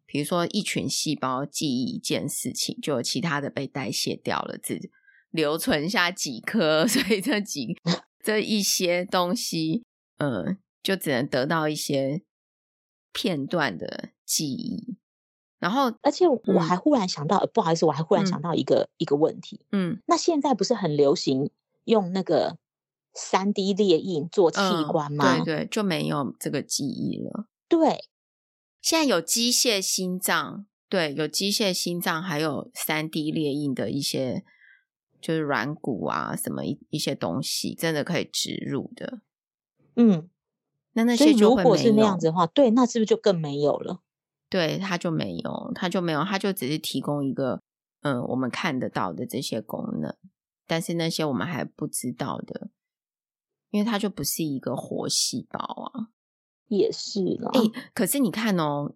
[0.06, 4.90] 比如说一群细胞记忆一件事情，就有其他的被代谢掉了，只
[5.30, 7.76] 留存下几颗， 所以这几
[8.24, 9.84] 这一些东西，
[10.16, 12.22] 呃，就只能得到一些
[13.12, 14.08] 片段的。
[14.24, 14.96] 记忆，
[15.62, 19.64] 然后，而且我还忽然想到，嗯、不好意思，我还忽然想到一个、嗯、一个问题。
[19.70, 21.52] 嗯，那现在不是很流行
[21.84, 22.58] 用那个
[23.14, 24.58] 三 D 列印做器
[24.90, 25.36] 官吗？
[25.36, 27.46] 嗯、对对，就没有这个记忆了。
[27.68, 28.06] 对，
[28.80, 34.42] 现在有机械心脏，对，有机械心脏，还有三 D 列印的一些，
[35.20, 39.20] 就是软骨啊，什么一一些东西，真的可以植入的。
[39.94, 40.28] 嗯，
[40.94, 44.00] 那那些如果是那样子的话，对，那是不是就更没有了？
[44.52, 47.62] 对，它就没有，它就没有，它就只是提供一个，
[48.02, 50.14] 嗯，我们看得到的这些功能，
[50.66, 52.68] 但是那些我们还不知道的，
[53.70, 56.08] 因为它就不是一个活细胞啊。
[56.68, 57.50] 也是了。
[57.54, 58.94] 哎、欸，可是你看哦，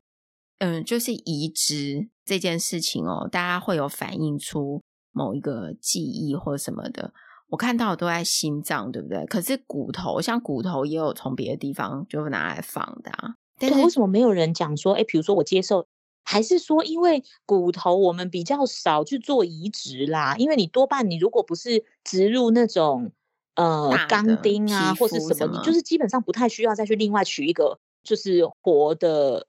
[0.58, 7.14] 嗯，就是移植这件事情哦，大家会有反映出某一个记忆或什么的。
[7.48, 9.24] 我看到的都在心脏，对不对？
[9.24, 13.36] 可是骨头，像骨头也有从别的地方就拿来放的啊。
[13.58, 15.86] 但是为什么没有人讲说，哎，比如说我接受，
[16.24, 20.36] 还是说因为骨头我们比较少去做移植啦？
[20.38, 23.12] 因为你多半你如果不是植入那种
[23.54, 29.46] 呃钢钉啊或是什么，你就是基本上不太需要再去另外取一个就是活的，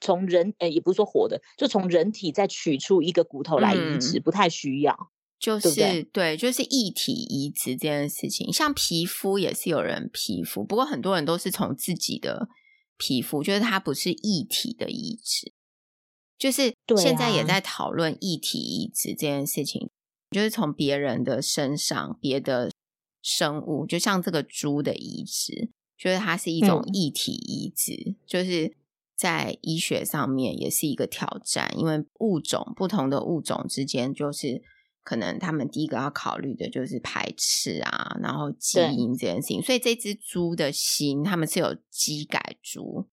[0.00, 5.10] 从人诶也不是说活的，就从人体再取出一个骨头来移植，嗯、不太需要。
[5.38, 12.50] 就是对，对，对，就是异体移植这件事情，像皮肤也是有人皮肤，不过很多人都是从自己的
[13.00, 15.54] 皮肤，就是它不是异体的移植，
[16.38, 19.90] 就是现在也在讨论异体移植这件事情，啊、
[20.32, 22.70] 就是从别人的身上，别的
[23.22, 28.76] 生物，就像这个猪的移植，就是它是一种异体移植，嗯、就是
[29.16, 34.62] 在医学上面也是一个挑战，因为物种不同的物种之间就是。
[35.02, 39.62] 可能他们第一个要考虑的就是排斥啊，然后基因这件事情。
[39.62, 43.08] 所以这只猪的心，他们是有基改猪。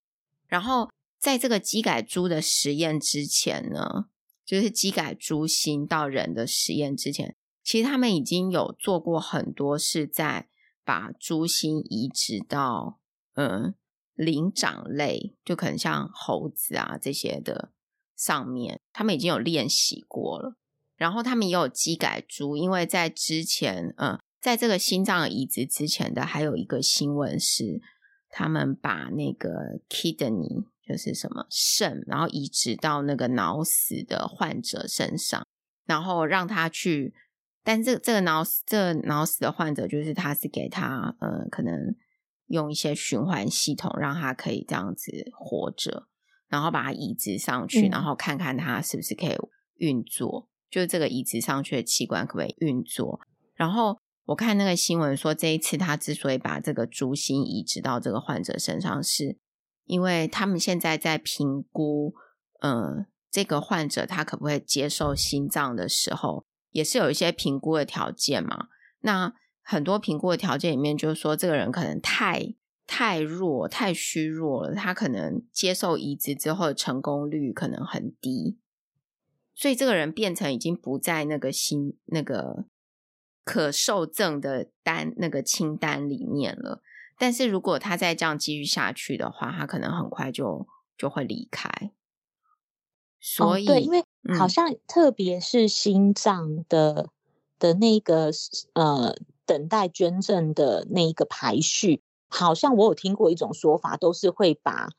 [0.47, 4.05] 然后在这个基改猪的实验之前呢，
[4.45, 10.47] 就是基改猪心到人的实验之前，其实他们已经有做过很多，是在
[10.85, 12.99] 把猪心移植到
[13.33, 13.75] 嗯
[14.13, 17.71] 灵长类，就可能像猴子啊这些的
[18.15, 20.55] 上面，他们已经有练习过了。
[20.97, 27.79] 然后他们也有机改猪，因为在之前，嗯，在这个心脏移植之前的还有一个新闻是，
[28.29, 35.45] 他们把那个 kidney 就是什么肾，然后移植到那个脑死的患者身上，
[35.85, 37.13] 然后让他去，
[37.63, 41.95] 但这这个脑死这个脑死的患者就是他是给他，嗯，可能
[42.47, 46.07] 用一些循环系统让他可以这样子活着，
[46.47, 49.35] 然后把它移植上去，然后看看他是不是可以
[49.75, 50.49] 运作。
[50.69, 53.19] 就是这个移植上去的器官可不可以运作？
[53.55, 59.37] 然后我看那个新闻说，这一次他之所以把这个猪心移植到这个患者身上，是
[59.85, 62.13] 因为他们现在在评估，
[62.61, 68.67] 嗯，这个患者他可不可以接受心脏的时候，也是有一些评估的条件嘛。
[69.01, 78.57] 那很多评估的条件里面，就是说这个人可能太太弱、太虚弱了，他可能接受移植之后的成功率可能很低。
[79.59, 82.65] 所以这个人变成已经不在那个心那个
[83.43, 86.83] 可受赠的单那个清单里面了。
[87.17, 91.91] 但是如果他再这样继续下去的话，他可能很快就就会离开。
[93.19, 94.05] 所以，哦、对，因为
[94.37, 97.09] 好像特别是心脏的、嗯、
[97.57, 98.29] 的那个
[98.73, 99.17] 呃
[99.47, 104.89] 等待捐赠的那一个排序，好像我有听过一种说法，都是会把。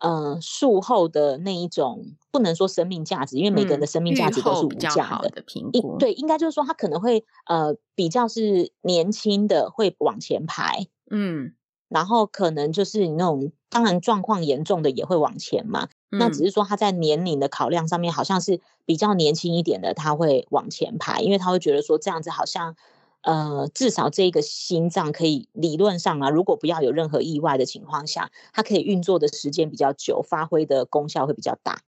[0.00, 5.28] 呃，术后的那一种不能说生命价值，因为每个人的生命价值都是无价的。
[5.30, 11.54] 的评估对，应该就是说他可能会呃比较是年轻的会往前排，嗯，
[11.88, 15.88] 然后可能就是你那种当然状况严重的也会往前嘛。
[16.10, 22.76] 嗯、那只是说他在年龄的考量上面，好像是比较年轻一点的他会往前排，因为他会觉得说这样子好像。
[23.22, 31.82] 呃，至少这个心脏可以理论上啊，如果不要有任何意外的情况下，它可以运作的时间比较久，发挥的功效会比较大。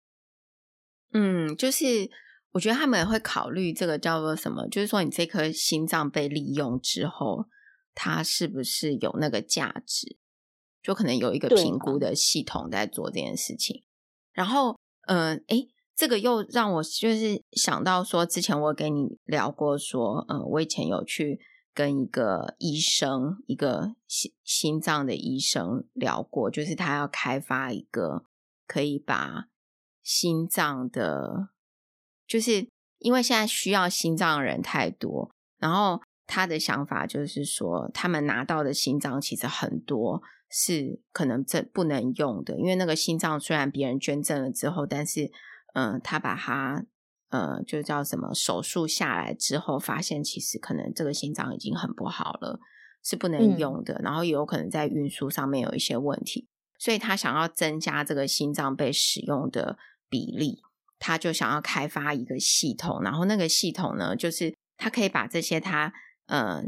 [1.13, 2.11] 嗯，就是
[2.53, 7.47] 我觉得他们也会考虑这个叫做什么，就是说你这颗心脏被利用之后，
[7.95, 10.17] 它是不是有那个价值？
[10.83, 13.85] 就可能有一个评估的系统在做这件事情。
[14.33, 21.41] 然后，嗯、呃，诶这个又让我就是想到说，之前我跟你聊过说，嗯，我以前有去
[21.75, 28.25] 跟一个医生，一个心心脏的医生聊过，就是他要开发一个
[28.67, 29.49] 可以把
[30.09, 31.51] 心脏的，
[32.27, 32.67] 就是
[32.99, 45.31] 因为现在需要心脏的人太多，然后他的想法就是说，他们拿到的心脏其实很多是可能这不能用的，因为那个心脏虽然别人捐赠了之后，但是
[45.75, 46.87] 嗯，他把它，
[47.29, 52.59] 呃，就叫什么手术下来之后，发现其实可能这个心脏已经很不好了，
[53.05, 53.97] 是不能用的。
[53.97, 56.49] 嗯、然后也有可能在运输上面有一些问题，
[56.79, 59.77] 所以他想要增加这个心脏被使用的
[60.09, 60.63] 比例，
[60.99, 63.03] 他就想要开发一个系统。
[63.03, 65.93] 然后那个系统呢，就是他可以把这些他
[66.27, 66.63] 呃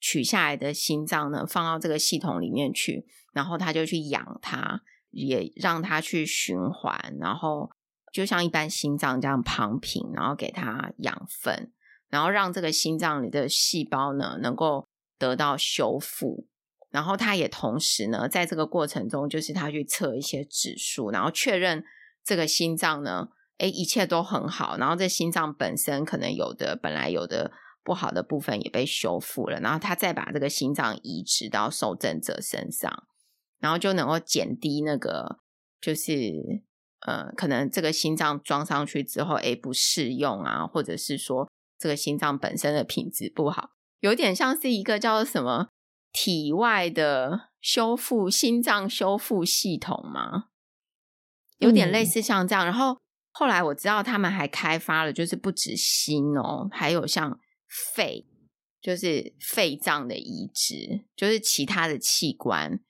[0.00, 7.70] 取下来的心脏呢放到这个系统里面去，然后他就去养它，也让它去循环，然后。
[8.12, 11.72] 就像一般心脏这样旁平，然后给它养分，
[12.10, 14.86] 然后让这个心脏里的细胞呢能够
[15.18, 16.46] 得到修复，
[16.90, 21.82] 然后他也同时呢，在这个过程中，就是他去测一些指数，然后确认
[22.24, 24.76] 这个心脏呢，诶，一切都很好。
[24.76, 27.52] 然后这心脏本身可能有的本来有的
[27.82, 33.04] 不好的部分也被修复了，然后他再把这个心脏移植到受赠者身上，
[33.58, 35.38] 然后就能够减低那个
[35.80, 36.62] 就是
[37.00, 45.68] 呃，可能这个心脏装上去之后，诶，不适用啊，或者是说这个心脏本身的品质不好，有点像是一个叫什么？
[46.12, 50.48] 体外的修复心脏修复系统吗？
[51.62, 52.64] 有点类似像这样。
[52.64, 52.98] 嗯、然后
[53.30, 57.38] 后来我知道他们还开发了，就是不止心哦，还有像
[57.94, 58.26] 肺，
[58.80, 62.80] 就是肺脏的移植，就是其他的器官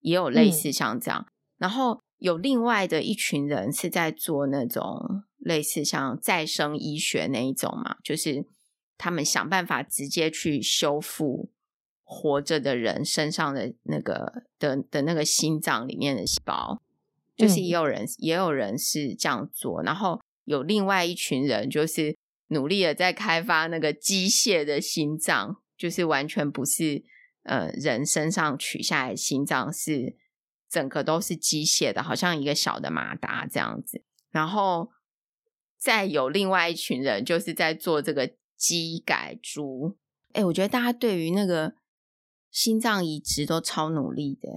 [0.00, 1.26] 也有类似像这样。
[1.28, 8.46] 嗯、然后有另外的一群人是在做那种类似像再生医学那一种嘛，就是
[8.96, 11.50] 他们想办法直接去修复。
[12.12, 16.82] 活着的人身上的那个的的那个心脏里面的细胞，
[17.40, 22.16] 就是也有人、嗯、也有人是这样做，然后有另外一群人就是
[22.48, 27.02] 努力的在开发那个机械的心脏，就是完全不是
[27.44, 30.16] 呃人身上取下来的心脏，是
[30.68, 34.04] 整个都是机械的，好像一个小的马达这样子。
[34.30, 34.90] 然后
[35.78, 39.96] 再有另外一群人就是在做这个机改猪。
[40.32, 41.74] 哎，我觉得大家对于那个。
[42.52, 44.48] 心脏移植都超努力的，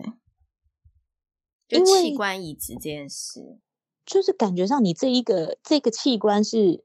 [1.79, 3.57] 就器官移植这件事，
[4.05, 6.83] 就是感觉上你这一个这个器官是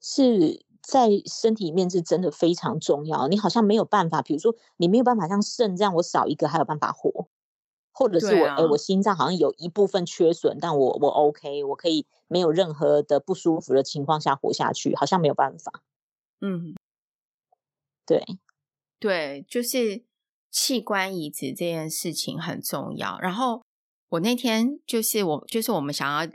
[0.00, 3.28] 是在身体里面是真的非常重要。
[3.28, 7.28] 你好像没有办法，比如说你没有办法像肾这样，我少一个还有办法活，
[7.92, 15.82] 或者是我哎、啊欸，我心脏好像有一部分缺损，但我我 OK，我可以没有任何的不舒服的情况下活下去，好像没有办法。
[16.40, 16.74] 嗯，
[18.06, 18.24] 对。
[18.98, 20.04] 对，就是
[20.48, 23.18] 器官移植这件事情很重要。
[23.18, 23.64] 然后
[24.12, 26.30] 我那天就是我就是我们想要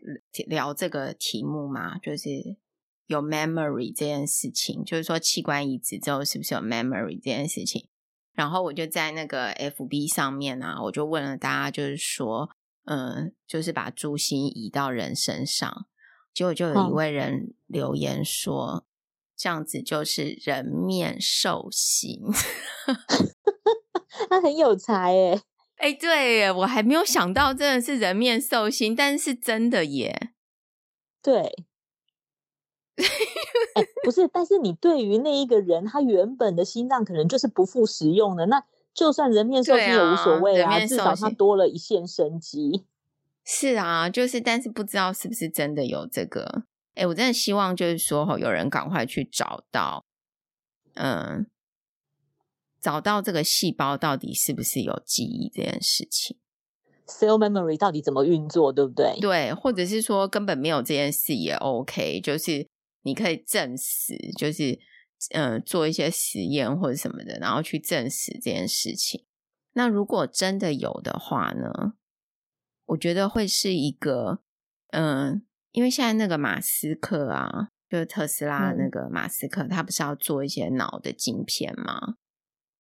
[0.48, 2.28] 聊这个题目嘛，就是
[3.06, 7.88] 有 memory 这件事情，就是说器官移植之后是不是有 memory 这件事情。
[8.34, 12.50] 然后我就在那个 FB 上面啊，我就问了大家，就是说，
[12.86, 15.86] 嗯，就是把猪心移到人身上，
[16.34, 18.86] 结果就有一位人留言说。
[19.40, 22.22] 这样子就是人面兽心，
[24.28, 25.40] 他很有才诶
[25.78, 30.32] 哎，对耶，我还没有想到真的是人面兽心，但是是真的耶。
[31.22, 31.66] 对，
[34.04, 38.64] 不是，但是你对于那一个人，他原本的心脏可能就是不复使用的，那
[38.94, 42.86] 就算人面兽心也无所谓啊，至少他多了一线生机。
[43.44, 46.64] 是啊，就是，但是不知道是不是真的有这个。
[46.96, 50.06] 哎，我真的希望就是说，有人赶快去找到，
[50.96, 51.46] 嗯，
[52.80, 56.38] 找到这个细胞到底是不是有记忆这件事情
[57.06, 59.18] ，cell memory 到底怎么运作，对不对？
[59.20, 62.68] 对，或者是说根本没有这件事也 OK，就是
[63.04, 64.80] 你可以证实，就是
[65.32, 69.26] 嗯，做一些实验或者什么的，然后去证实这件事情。
[69.74, 71.94] 那如果真的有的话呢，
[72.86, 74.40] 我觉得会是一个
[74.92, 75.44] 嗯。
[75.74, 82.16] 因为现在那个马斯克啊，就是特斯拉那个马斯克，嗯、他不是要做一些脑的晶片吗？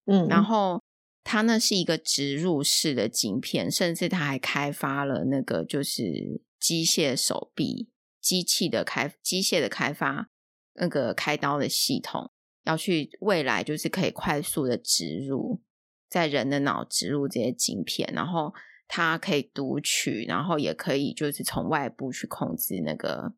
[0.07, 0.81] 嗯，然后
[1.23, 7.89] 它那是一个植入式的晶片，甚至它还开发了那个就是机械手臂、
[8.19, 10.29] 机器的开机械的开发，
[10.73, 12.31] 那个开刀的系统，
[12.63, 15.61] 要去未来就是可以快速的植入
[16.09, 18.53] 在人的脑植入这些晶片，然后。
[18.89, 23.33] 它可以读取，然后也可以就是从外部去控制那个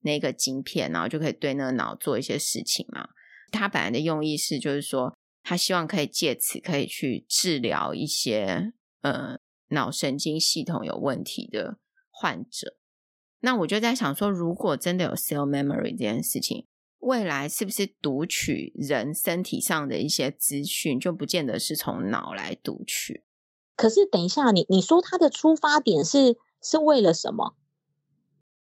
[0.00, 3.10] 那个晶片，然后就可以对那个脑做一些事情嘛。
[3.52, 5.14] 它本来的用意是，就是说
[5.48, 8.72] 他希望可以借此可以去治疗一些
[9.02, 9.38] 呃
[9.68, 11.78] 脑神经系统有问题的
[12.10, 12.76] 患者。
[13.38, 16.66] 那我就在想说，如果真的有 cell memory 这件事情，
[16.98, 23.22] 未来是不是读取人身体上的一些资讯，就不见得是从脑来读取？
[23.76, 27.54] 可是，等一下，你你说他的出发点是是为了什么？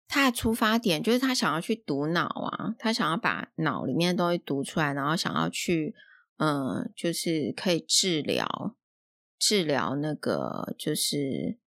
[0.07, 5.97] 他的出发点就是他想要去读脑啊，他想要把脑里面的东西读出来，然后想要去，
[6.41, 8.75] 嗯、呃，就是可以治疗
[9.39, 11.59] 治疗那个就是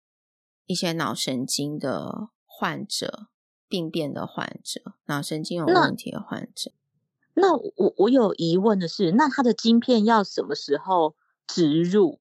[0.65, 3.28] 一些脑神经的患者、
[3.67, 6.71] 病变的患者、脑神经有问题的患者。
[7.36, 11.15] 那，那我我有疑问的是，那他的晶片要什么时候
[11.45, 12.19] 植入？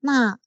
[0.00, 0.38] 那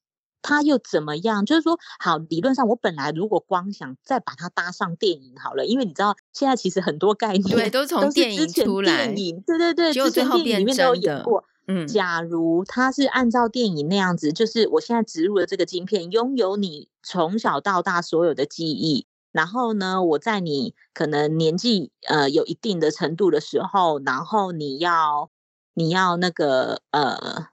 [0.46, 1.44] 他又怎么样？
[1.46, 11.26] 就是说，好，理论上我本来如果光想再把它搭上电影好了，因为你知道现在其实很多概 念对都从电影出来，电影对对对，结果最后变真的。
[11.68, 25.32] 嗯，假如他是按照电影那样子，就是我现在植入了这个晶片，拥有你从小到大所有的记忆，然后呢，我在你可能年纪呃有一定的程度的时候，然后你要
[25.74, 27.48] 你要那个呃，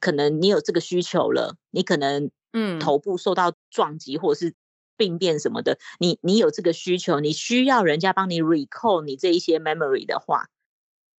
[0.00, 4.54] 可能你有这个需求了，你可能嗯头部受到撞击或者是
[4.96, 10.48] 病变什么的，嗯、你你有这个需求，你需要人家帮你 recall 你这一些 memory 的话，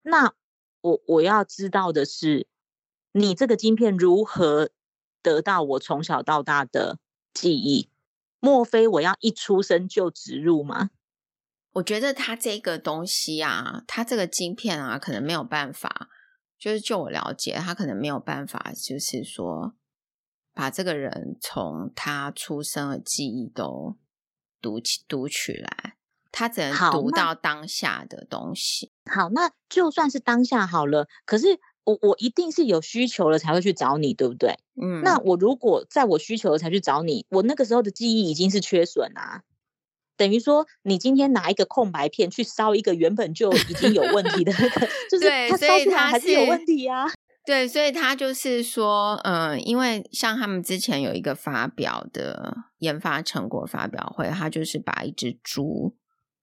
[0.03, 0.33] 那。
[0.83, 2.47] 我我要知道的是，
[3.13, 4.71] 你这个晶片如何
[5.23, 6.99] 得到我从小到大的
[7.35, 7.91] 记忆？
[8.39, 10.89] 莫非我要一出生就植入吗？
[11.73, 16.09] 我觉得它这个东西啊，它这个晶片啊，可能没有办法。
[16.61, 19.75] 就是就我了解，他可能没有办法，就是说
[20.53, 23.97] 把这个人从他出生的记忆都
[24.61, 25.97] 读起读取来。
[26.33, 28.93] 他只能读到当下的东西。
[29.11, 31.09] 好，那就算是当下好了。
[31.25, 34.61] 可是我我一定是有需求了才会去找你，对不对？
[34.81, 35.03] 嗯。
[35.03, 39.43] 那我如果在我需求了才去找你，我那个时候的记忆已经是缺损啊。
[40.21, 47.07] 等于说，你今天拿一个空白片去烧一个原本就已经有问题的那个， 就是它烧出来还是有问题啊。
[47.47, 55.97] 对，所以他就是说，嗯、呃，因为像他们之前有一个发表的研发成果发表会，他就是把一只猪。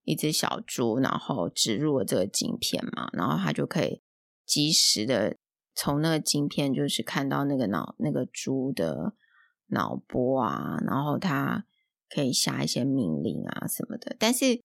[0.09, 4.01] 一只小猪，然后植入了这个晶片嘛，然后它就可以
[4.45, 5.35] 及时的
[5.75, 9.11] 从那个晶片，就是看到那个脑那个猪的
[9.71, 11.65] 脑波啊，然后它
[12.13, 14.15] 可以下一些命令啊什么的。
[14.19, 14.55] 但是，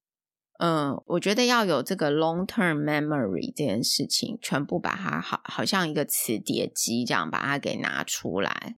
[0.58, 8.76] 嗯、呃，我觉得要有这个 long term memory 这件事情，全部把它好好像一个磁碟机这样把它给拿出来。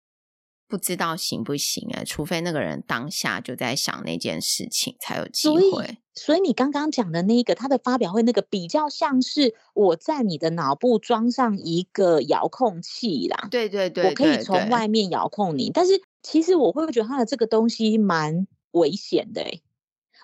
[0.66, 2.04] 不知道行不行啊？
[2.04, 5.60] 除非那个人当下就在想那件事情，才有机会。
[5.60, 13.48] 所以，所以你刚刚讲的那个他的发表会，那个比较像是我在你的脑部装上一个遥控器啦。
[13.52, 15.70] 对对对，我可以从外面遥控你。
[15.72, 19.64] 但是其实我会觉得他的这个东西蛮危险的欸。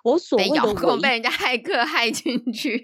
[0.01, 2.77] 我所谓的遥控被人家骇客骇进去，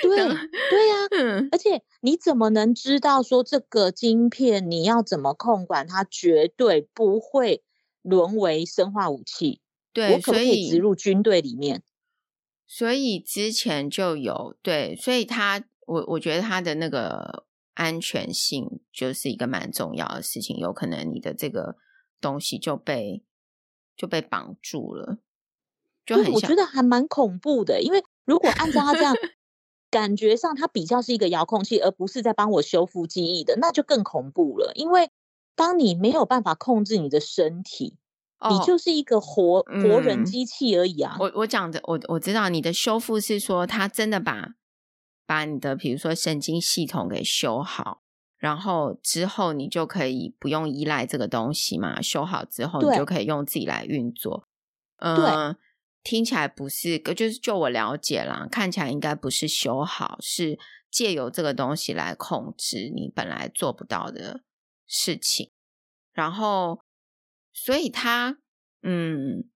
[0.00, 7.62] 对对呀、啊，嗯，而且你怎么能知道说这个晶片你要怎么控管它，绝对不会
[8.00, 9.60] 沦为生化武器？
[9.92, 11.82] 对，我可不可以植入军队里面？
[12.66, 17.44] 所以之前就有对，所以他我我觉得他的那个
[17.74, 21.76] 安全性就是一个蛮重要的事情，有可能你的这个
[22.18, 23.22] 东西就被
[24.02, 25.18] 就被绑住了。
[26.04, 29.14] 就很我觉得还蛮恐怖的，因为如果按照他这样
[29.92, 34.72] 感觉上，他比较是一个遥控器，而不是在帮我修复记忆的，那就更恐怖了。
[34.74, 35.08] 因为
[35.54, 37.96] 当你没有办法控制你的身体，
[38.40, 41.16] 哦、你就是一个活活人机器而已啊。
[41.20, 44.54] 我我讲的，我我知道你的修复是说，他真的把
[45.24, 48.01] 把你的比如说神经系统给修好，
[48.42, 52.02] 然后之后你就可以不用依赖这个东西嘛。
[52.02, 54.48] 修好之后，你就可以用自己来运作。
[54.96, 55.16] 嗯。
[55.16, 55.56] 对。
[56.04, 60.58] 听起来不是，就是就我了解啦，看起来应该不是修好，是
[60.90, 64.42] 借由这个东西来控制你本来做不到的
[64.84, 65.52] 事情。
[66.12, 66.80] 然后，
[67.52, 68.38] 所以它，
[68.82, 69.48] 嗯，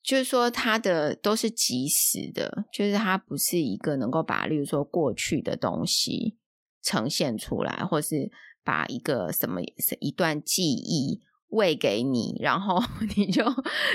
[0.00, 6.36] 就是说它的都是即时的，就是它不是一个能够把，例如说过去的东西
[6.88, 8.30] 呈现出来，或是
[8.64, 9.60] 把一个什么
[10.00, 12.82] 一段记忆喂给你，然后
[13.16, 13.44] 你 就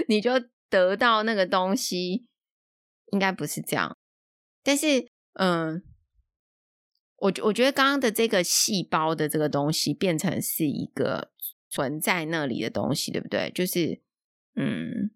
[0.08, 0.32] 你就。
[0.74, 2.26] 得到那个东西
[3.12, 3.96] 应该不是这样，
[4.64, 5.84] 但是嗯，
[7.18, 11.32] 我我觉得刚刚的这个细胞的这个东西变成是一个
[11.70, 13.52] 存在那里的东西，对不对？
[13.54, 14.02] 就是
[14.56, 15.12] 嗯，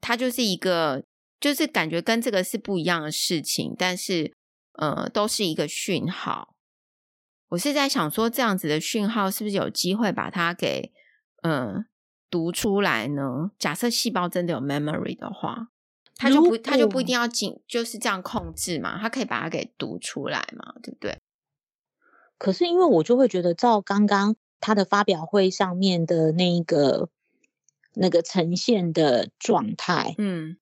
[0.00, 1.04] 它就是一个，
[1.38, 4.34] 就是感觉跟这个是不一样的事情，但是
[4.72, 6.56] 呃，都是一个讯号。
[7.50, 10.90] 我是在想说，这样子的讯号是不是有机会把它给
[11.42, 11.84] 嗯。
[12.32, 13.50] 读出来呢？
[13.58, 15.66] 假设细胞真的有 memory 的话，
[16.14, 19.00] 它就不，它就不一定要紧，就是这样控制嘛。
[19.00, 21.18] 它可以把它给读出来嘛，对不对？
[22.38, 27.08] 可是因为我就会觉得，照刚刚他的发表会上面的那个
[27.94, 30.56] 那个呈现的状态，嗯。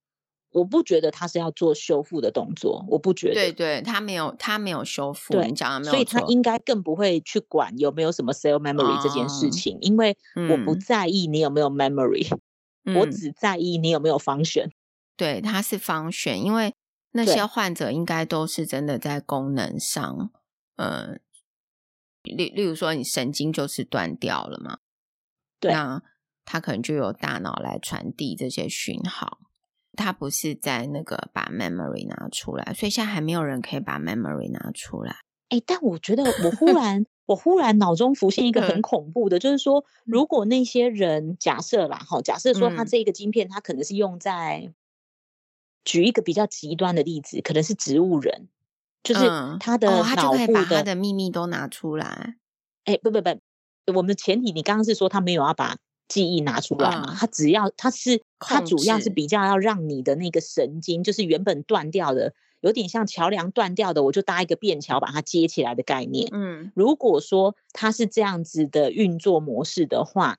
[0.51, 3.35] 我不觉得他是要做修复的动作，我不觉得。
[3.35, 5.35] 对对，他没有，他没有修复。
[5.35, 5.93] 对，你讲的没有。
[5.93, 10.17] 所以他应该更不会去管有没有什么 cell memory 这件事情，哦、因为
[10.51, 12.27] 我不在意你有没有 memory，
[12.85, 14.71] 嗯、我只在意你有没有 function。
[15.17, 16.75] 对，他是 function，因为
[17.13, 20.31] 那些患者应该都是真的在功能上，
[20.77, 21.19] 呃，
[22.23, 24.79] 例例如说你神经就是断掉了嘛，
[25.61, 26.03] 对，那
[26.45, 29.41] 他可能就有大脑来传递这些讯号。
[29.99, 35.17] 他不是在那个把 memory 拿出来，所以现在还没有人可以把 memory 拿出来。
[35.49, 44.75] 哎、欸，但我觉得我忽 然我忽然脑中浮现一个很恐怖的，嗯、就是说，如果那些人假设啦，哈，假设说他这个晶片，他可能是用在，嗯、
[45.85, 48.49] 举一个比较极端的例子，可能是植物人，
[49.03, 49.21] 就是
[49.59, 52.37] 他的脑部的、嗯哦、他就可以把他的秘密都拿出来。
[52.85, 53.31] 哎，不不不，
[53.95, 55.77] 我们的前提，你刚刚是说他没有要把
[56.09, 57.13] 记忆拿出来嘛？
[57.13, 62.35] 嗯、他只要它是它主要是比较要让你的那个神经，就是原本断掉的。
[62.61, 66.29] 有点像桥梁断掉的，我就搭一个便桥把它接起来的概念。
[66.33, 70.39] 嗯，如果说它是这样子的运作模式的话，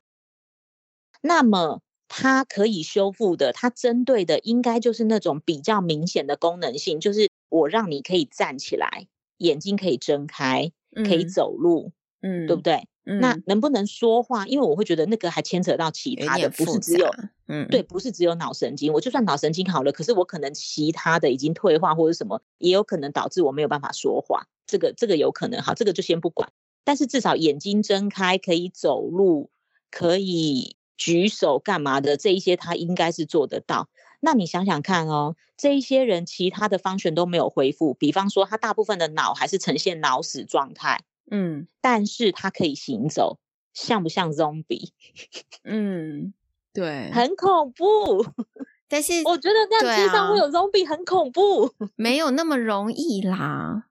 [1.22, 9.08] 那么它可以修复的，它针对的应该就是那种比较明显的功能性，就是我让你可以站起来，
[9.38, 12.86] 眼睛可以睁开，可以走路，嗯，对不对？
[13.10, 14.46] 嗯、那能不能说话？
[14.46, 17.10] 因为我会觉得那个还牵扯到其他的，不是只有，
[17.48, 18.94] 嗯，对，不是只有脑神经。
[18.94, 24.46] 我就算脑神经好了，可是我可能其他的已经退化或者什么，也有可能导致我没有办法说话。
[24.68, 26.52] 这个这个有可能，好，这个就先不管。
[26.84, 29.50] 但是至少眼睛睁开，可以走路，
[29.90, 33.90] 可以举手干嘛的，这一些他应该是做得到。
[34.20, 41.02] 那你想想看哦，这一些人其他的 function 都没有恢复，比方说他大部分的脑还是呈现脑死状态。
[41.32, 43.40] 嗯，但是它可以行走，
[43.74, 44.90] 像不像 zombie？
[45.64, 46.34] 嗯，
[46.74, 48.26] 对，很恐怖。
[48.92, 53.86] 但是我觉得这样街上会有 zombie 很恐怖，啊， 没有那么容易啦。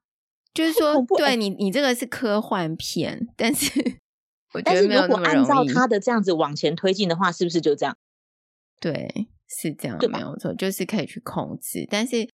[0.53, 3.71] 就是说，对你，你这个是科幻片，但是
[4.53, 5.25] 我觉得没有那么容易。
[5.25, 7.97] 但是如果按照他的这样子往前推进的话，是不是就这样？
[8.81, 12.29] 对，是这样，没有错，就是可以去控制，但是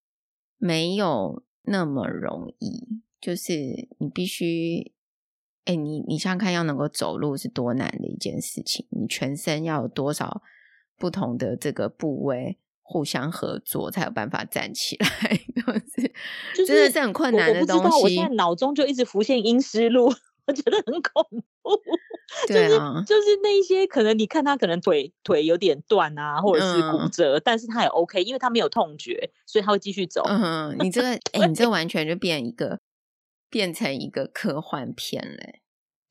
[0.56, 3.02] 没有那么容易。
[3.20, 3.52] 就是
[3.98, 4.93] 你必须。
[5.64, 8.86] 哎、欸，你你想想看，要能够走路是多难的一件事情。
[8.90, 10.42] 你全身要有多少
[10.98, 15.40] 不同的这个部位互相合作，才有办法站起来？
[16.54, 17.82] 就是真的是很困难的东西。
[17.82, 20.12] 我，我不知道，我现在脑中就一直浮现阴湿路，
[20.46, 21.26] 我觉得很恐
[21.62, 21.80] 怖。
[22.46, 30.22] 对啊，就是就是那一些可能你看他可能腿腿有点断啊，或者是骨折，嗯、但是他也 OK，因为他没有痛觉，所以他会继续走。
[30.26, 32.80] 嗯，你这个哎、欸，你这完全就变一个。
[33.54, 35.60] 变成一个科幻片嘞，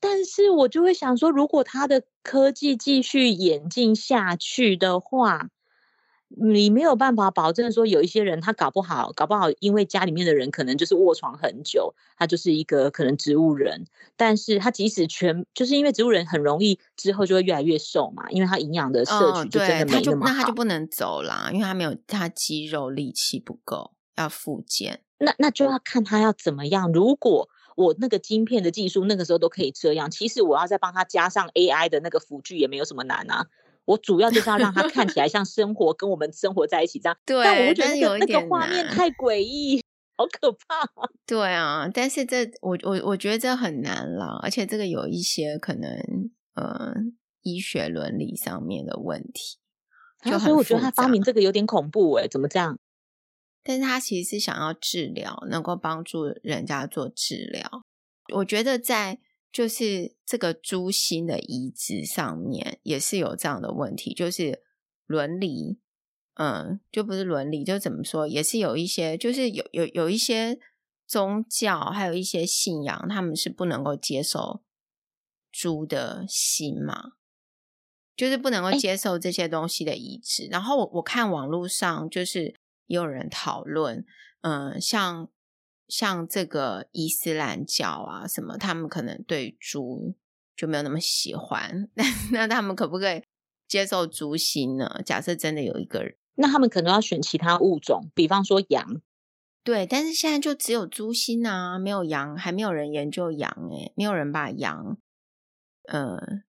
[0.00, 5.50] 但是我就会想说，如果他的科技继续演进下去的话，
[6.28, 13.84] 你没有办法保证说有一些人他搞不好，搞不好因为家里面的人可能就是卧床很久，他就是一个可能植物人，
[14.16, 20.64] 但是他即使全就是因为植物人很容易之后就会越来越瘦嘛，因为他营养的摄取就真的没那么好，哦、他就那他就不。
[20.64, 25.02] 能走啦，因为他没有他肌肉力气不够，要复健。
[25.24, 26.92] 那那就要看他要怎么样。
[26.92, 33.46] 如果我那个晶片的技术那个时候都可以这样，其实我要再帮他加上 AI 的那个辅具也没有什么难啊。
[33.86, 37.16] 我主要就是要让他看起来像生活跟我们生活在一起这样。
[37.26, 39.82] 对，但我会觉得那个那个画面太诡异，
[40.16, 40.58] 好可怕。
[41.26, 45.90] 对啊，但是这我我我觉得这很难了，而且这个有一些可能
[46.54, 46.94] 呃
[47.42, 49.58] 医学伦理上面的问题，
[50.30, 52.78] 就所以我觉得他发明这个有点恐怖哎，怎么这样？
[53.66, 57.82] 但是他其实是想要治疗，能够帮助人家做治疗。
[58.34, 59.18] 我觉得在
[59.50, 64.62] 就是这个猪心的移植上面也是有这样的问题，就是
[65.06, 65.78] 伦理，
[66.34, 70.58] 嗯，就不是伦理，就怎么说，也是有一些，就是有有有一些
[71.06, 74.62] 宗教，还有一些信仰，他们是不能够接受
[75.50, 77.12] 猪的心嘛，
[78.14, 80.42] 就是不能够接受这些东西的移植。
[80.42, 82.56] 欸、然后我我看网络上就是。
[82.86, 84.04] 也有人讨论，
[84.42, 85.28] 嗯，像
[85.88, 90.14] 像这个伊斯兰教啊，什么，他们可能对猪
[90.56, 93.22] 就没有那么喜欢，那 那他们可不可以
[93.66, 95.00] 接受猪心呢？
[95.04, 99.00] 假设真的有一个人，那他们可能要选其他物种，比方说羊。
[99.62, 104.98] 对，但是现在就只有猪心啊，没有羊，还没有人研究羊诶，没有人把羊，
[105.84, 106.44] 嗯，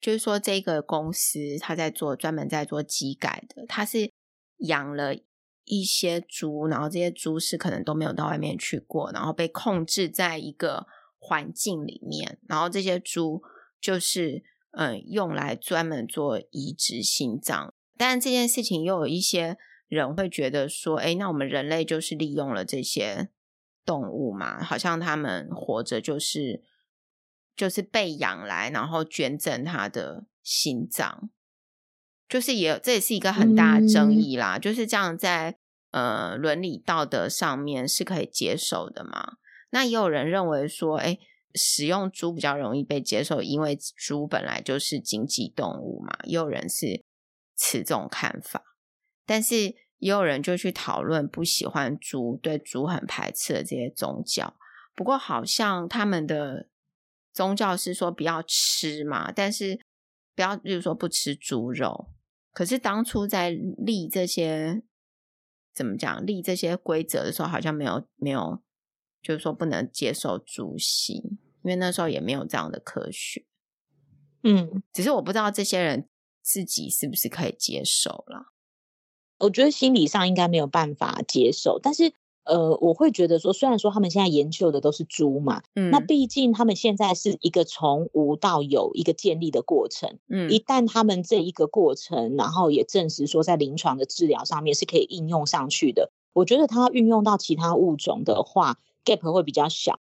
[0.00, 4.12] 就是说这个公司他在做专门在做鸡改的，他是
[4.58, 5.16] 养了。
[5.64, 10.86] 一些猪，然后这些猪是可能都没有到外面去过，然后被控制在一个
[11.18, 13.42] 环境里面，然后这些猪
[13.80, 14.42] 就是
[14.72, 17.72] 嗯用来专门做移植心脏。
[17.96, 23.28] 但这件事情又有一些人会觉得说，哎，那我们人类就是利用了这些
[23.84, 26.62] 动物嘛，好像他们活着就是
[27.54, 31.30] 就是被养来，然后捐赠他的心脏。
[32.30, 35.56] 就是也这也是一个很大的争议啦，嗯、就是这样在
[35.90, 39.38] 呃伦理道德上面是可以接受的嘛？
[39.70, 41.18] 那也有人认为说，哎，
[41.54, 46.16] 使用猪比较容易被接受，因为猪本来就是经济动物嘛。
[46.22, 47.02] 也有人是
[47.56, 48.62] 持这种看法，
[49.26, 49.56] 但是
[49.98, 54.56] 也有人就去讨论不喜欢猪、对猪很排斥的这些宗教。
[54.94, 56.68] 不过好像他们的
[57.32, 59.80] 宗教是说不要吃嘛，但是
[60.36, 62.06] 不要，例如说不吃猪肉。
[62.52, 64.82] 可是当初在立这些
[65.74, 68.62] 怎么讲立这些规则的时候，好像没有没有，
[69.22, 71.16] 就是说不能接受猪心，
[71.62, 73.44] 因为那时候也没有这样的科学。
[74.42, 76.08] 嗯，只是我不知道这些人
[76.42, 78.52] 自己是不是可以接受了。
[79.38, 82.12] 我觉得心理上应该没有办法接受，但是。
[82.44, 100.00] 呃，我会觉得说，虽然说他们现在研究的都是猪嘛，嗯，那毕竟他们现在是一个从无到有一个建立的过程，嗯，一旦他们这一个过程，然后也证实说在临床的治疗上面是可以应用上去的，我觉得它运用到其他物种的话，gap 会比较小，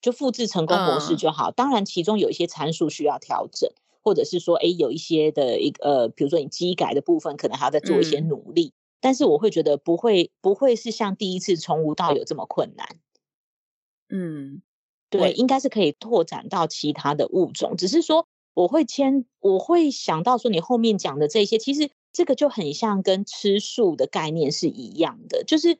[0.00, 1.50] 就复制成功模式就好。
[1.50, 3.70] 嗯，当然，其中有一些参数需要调整，
[4.02, 8.72] 或者是说，哎，有一些的一个，呃，比如说你基改的部分，可能还要再做一些努力。
[8.74, 12.88] 嗯但是我会觉得不会不会是像第一次从无到有这么困难，
[14.08, 14.62] 嗯，
[15.10, 17.76] 对，应该是可以拓展到其他的物种。
[17.76, 25.78] 只是说我会牵我会想到说你后面讲的这些，其实这个就很像跟吃素的概念是一样的，就是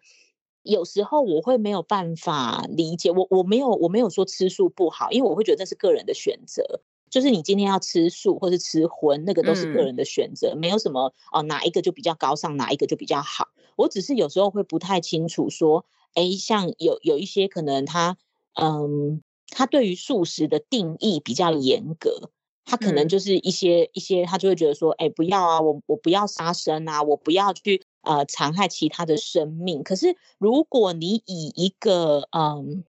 [0.63, 6.83] 有时候我会没有办法理解，我我没有我没有说吃素不好，因为我会觉得这是个人的选择。
[7.15, 13.51] 就是你今天要吃素或是吃荤，那个都是个人的选择，嗯、没有什么哦、呃，哪一个就比较高尚，哪一个就比较好。
[13.77, 18.17] 我只是有时候会不太清楚，说，哎，像有有一些可能他，
[18.61, 22.31] 嗯，他对于素食的定义比较严格，
[22.65, 29.85] 他可能就是一些、嗯、一些，他就会觉得说，哎，不要啊，我我不要杀生啊，我不要去呃残害其他的生命。
[29.85, 32.83] 可是如果你以一个嗯。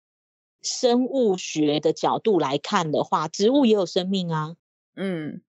[0.63, 4.55] 生物学的角度来看的话，植物也有生命啊，
[4.95, 5.41] 嗯，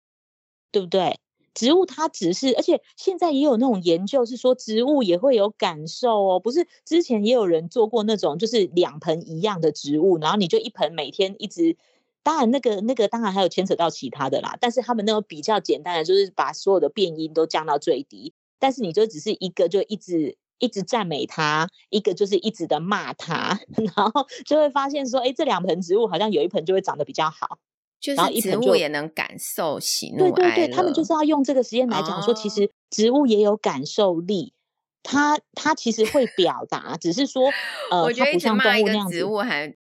[0.71, 1.21] 对不对？
[1.55, 6.41] 植物它只是，而且现在也有那种研究是说，植物也会有感受哦。
[6.41, 11.77] 不是之前也有人做过那种，就是两盆一样的植物，然后你就一盆每天一直，
[12.25, 20.37] 当然那个那个当然还有牵扯到其他的啦，但是他们那种比较简单的，就是把所有的变因都降到最低，但是你就只是一个就一直。
[20.65, 23.61] 一直赞美他，一个就是一直的骂他，
[23.95, 27.59] 然后就会发现说，哎，这两盆植物好像有一盆就会长得比较好，
[28.01, 30.35] 就是植物也能感受喜怒哀乐。
[30.35, 34.55] 对对对，他们就是要用这个实验来讲说，其实植物也有感受力，
[35.03, 37.51] 它它其实会表达，只是说，
[37.93, 39.19] 呃，我觉得它不像动物那样子。
[39.19, 39.77] 植物还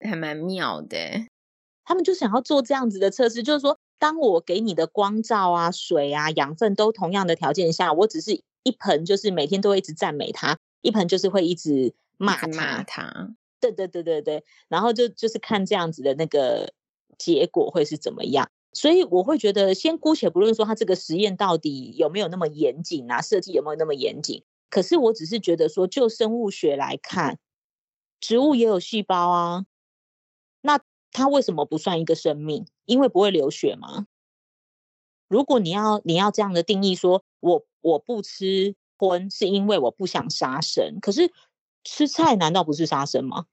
[0.00, 0.98] 还蛮妙的，
[1.84, 8.42] 他们就想要做这样子的测试，就是说，当我给你的光照啊、水啊、养分都同样的条件下，我只是。
[8.66, 12.48] 一盆就是每天都会一直赞美他，一盆就是会一直骂他。
[12.48, 16.72] 骂他，对对对对对，然后就就是看这样子的那个
[17.16, 18.50] 结果会是怎么样。
[18.72, 27.38] 所以我会觉得，先姑且不论说他这个实验到底有没有那么严谨啊，设计有没有那么严谨，可是我只是觉得说，就生物学来看，
[28.18, 29.64] 植物也有细胞啊，
[30.62, 30.80] 那
[31.12, 32.66] 它为什么不算一个生命？
[32.84, 34.08] 因为不会流血吗？
[35.28, 37.64] 如果你要你要这样的定义说，我。
[37.86, 41.32] 我不吃荤是因为我不想杀生，可是
[41.84, 43.46] 吃菜难道不是杀生吗？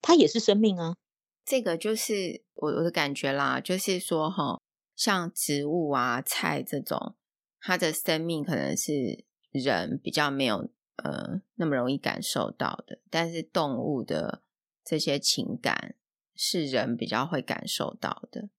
[0.00, 0.96] 它也是生命啊。
[1.44, 4.60] 这个就是我我的感觉啦，就是说哈，
[4.94, 7.16] 像植物啊、菜这种，
[7.60, 14.42] 它的生命可能是人比较没有呃那么容易感受到的，但是动物的
[14.84, 15.96] 这些情感
[16.36, 18.50] 是人比较会感受到的。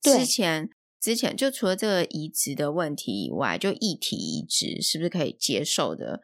[0.00, 0.20] 对。
[0.20, 0.70] 之前。
[1.02, 6.22] 之前就除了这个移植的问题以外，就异体移植是不是可以接受的？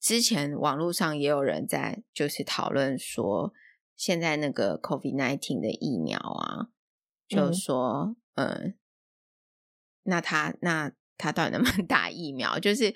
[0.00, 3.52] 之前网络上也有人在就是讨论说，
[3.96, 6.68] 现在那个 COVID nineteen 的疫苗啊，
[7.26, 8.74] 就说，嗯，嗯，
[10.04, 10.92] 那他那。
[11.18, 12.58] 他到底能不能打疫苗？
[12.58, 12.92] 就是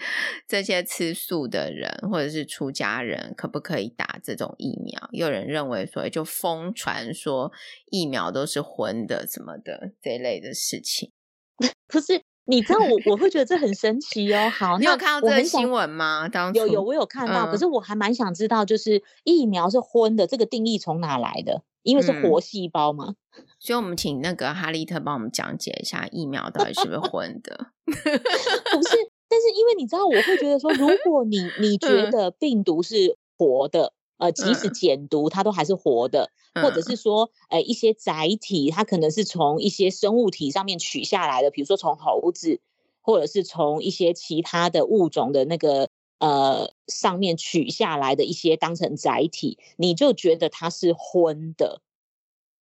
[0.48, 5.08] 这些吃素的人或者是出家人，可不可以打这种疫苗？
[5.12, 7.52] 有人认为说，就疯传说
[7.88, 11.12] 疫苗都是荤的什么的这一类的事情。
[11.88, 14.50] 不是，你知道我我会觉得这很神奇哦。
[14.50, 16.28] 好，你有看到这个新闻吗？
[16.28, 17.46] 当有有，我有看到。
[17.46, 21.62] 嗯、可是我还蛮想知道，就是疫苗是荤的这个定义从哪来的？
[21.82, 23.10] 因为是活细胞嘛。
[23.10, 23.16] 嗯
[23.58, 27.66] 所以，我们请那个哈利特帮我们讲解一下疫苗到底是不是荤的？
[27.84, 28.96] 不是，
[29.28, 42.60] 但是因为你知道，我会觉得说，如果你你觉得病毒是活的，呃，即使减毒，它都还是活的，或者是说，呃，一些载体它可能是从一些生物体上面取下来的，比如说从猴子，
[43.00, 51.80] 或者是从一些其他的物种的那个呃上面取下来的一些当成载体，你就觉得它是荤的，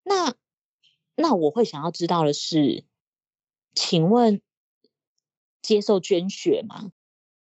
[0.02, 0.34] 那。
[1.16, 2.82] 那我会想要知道的是，
[3.72, 4.40] 请问
[5.62, 6.90] 接受捐血吗？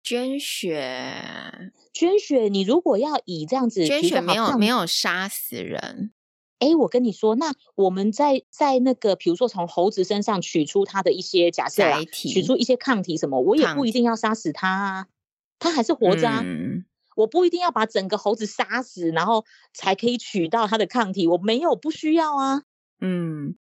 [0.04, 6.12] 捐血，捐血，你如果要以这样子，捐血没有没有杀死人，
[6.60, 15.08] 哎，我跟你说，那我们在在那个，比如说从猴子身上取出它的一些假设啊，取出一些抗体什么，我也不一定要杀死它啊，
[15.60, 16.42] 它还是活着啊。
[16.44, 16.86] 嗯
[17.16, 19.44] 我不一定要把整个猴子杀死，然后
[19.74, 21.28] 才可以取到它的抗体。
[21.28, 22.64] 我没有，不需要啊。
[23.02, 23.58] 嗯，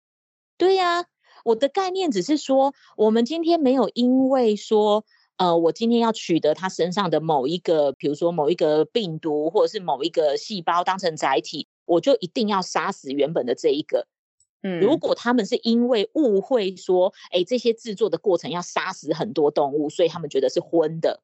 [0.59, 1.05] 对呀、啊，
[1.45, 5.05] 我的概念只是说，我们今天没有因为说，
[5.37, 14.07] 呃，我今天要取得它身上的某一个，比如说某一个病毒或者是某一个细胞当成载体，我就一定要杀死原本的这一个。
[14.63, 21.21] 嗯，如果他们是因为误会说，哎，这些制作的过程要杀死很多动物，所以他们觉得是荤的。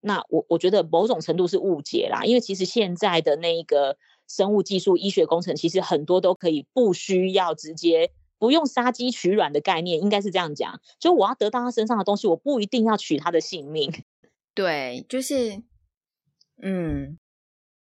[0.00, 8.10] 那我我觉得某种程度是误解啦，因为其实现在的那个生物技术、医学工程，其实很多都可以不需要直接
[8.40, 10.80] 不用杀鸡取卵的概念，应该是这样讲。
[10.98, 13.92] 就我要得到他身上的东西，我不一定要取他的性命。
[14.54, 15.62] 对，就是，
[16.60, 17.18] 嗯，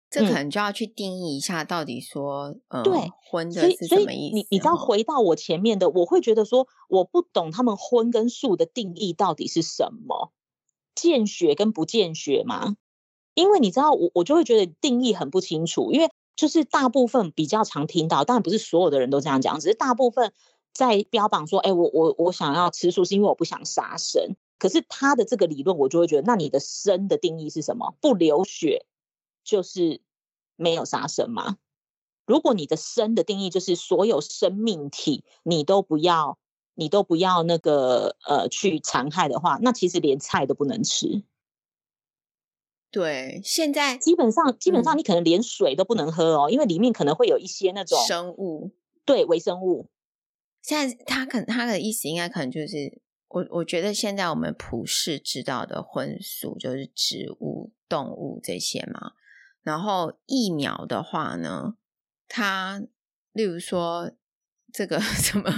[0.10, 4.36] 这可能就要去定义一下，到底说，嗯，对，婚的是什么意思？
[4.36, 10.32] 你你知道，回到我前面的，我会觉得说，我不懂他们荤跟素的定义到底是什么。
[10.94, 12.76] 见血跟不见血嘛，
[13.34, 20.34] 因为你知道我我就会觉得定义很不清楚，因为就是大部分比较常听到，当然不是所有的人都这样讲，只是大部分
[20.74, 27.96] 在标榜说，哎、我我我想要吃素是因为我不想杀生，可是他的这个理论我就会觉得，那你的生的定义是什么？
[28.02, 28.86] 不流血
[29.44, 30.02] 就是
[30.56, 31.58] 没有杀生吗？
[32.26, 36.38] 如果你的生的定义就是所有生命体你都不要。
[36.76, 41.24] 你都不要那个呃去残害的话，那其实连菜都不能吃。
[42.94, 48.72] 对，现在基本上基本上你可能连水都不能喝哦，嗯、因为里面可能会有一些那种生物，
[49.04, 49.90] 对，微生物。
[50.62, 59.14] 现在他可能他的意思应该可能就是我我觉得现在我们普世知道的荤素就是植物、动物这些嘛。
[59.64, 61.74] 然后疫苗的话呢，
[62.28, 62.84] 它
[63.34, 64.12] 例如说。
[64.76, 65.52] 这个 什么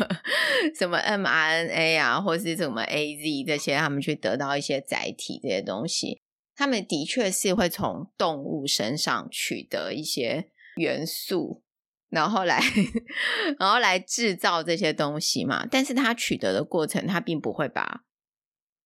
[0.77, 6.21] 什么 mRNA 啊，或是什么 AZ 这些，他们去得到一些载体这些东西，
[6.55, 11.63] 他们的确是会从动物身上取得一些元素，
[12.09, 12.61] 然后来
[13.59, 15.67] 然后来制造这些东西嘛。
[15.69, 18.03] 但是他取得的过程，他并不会把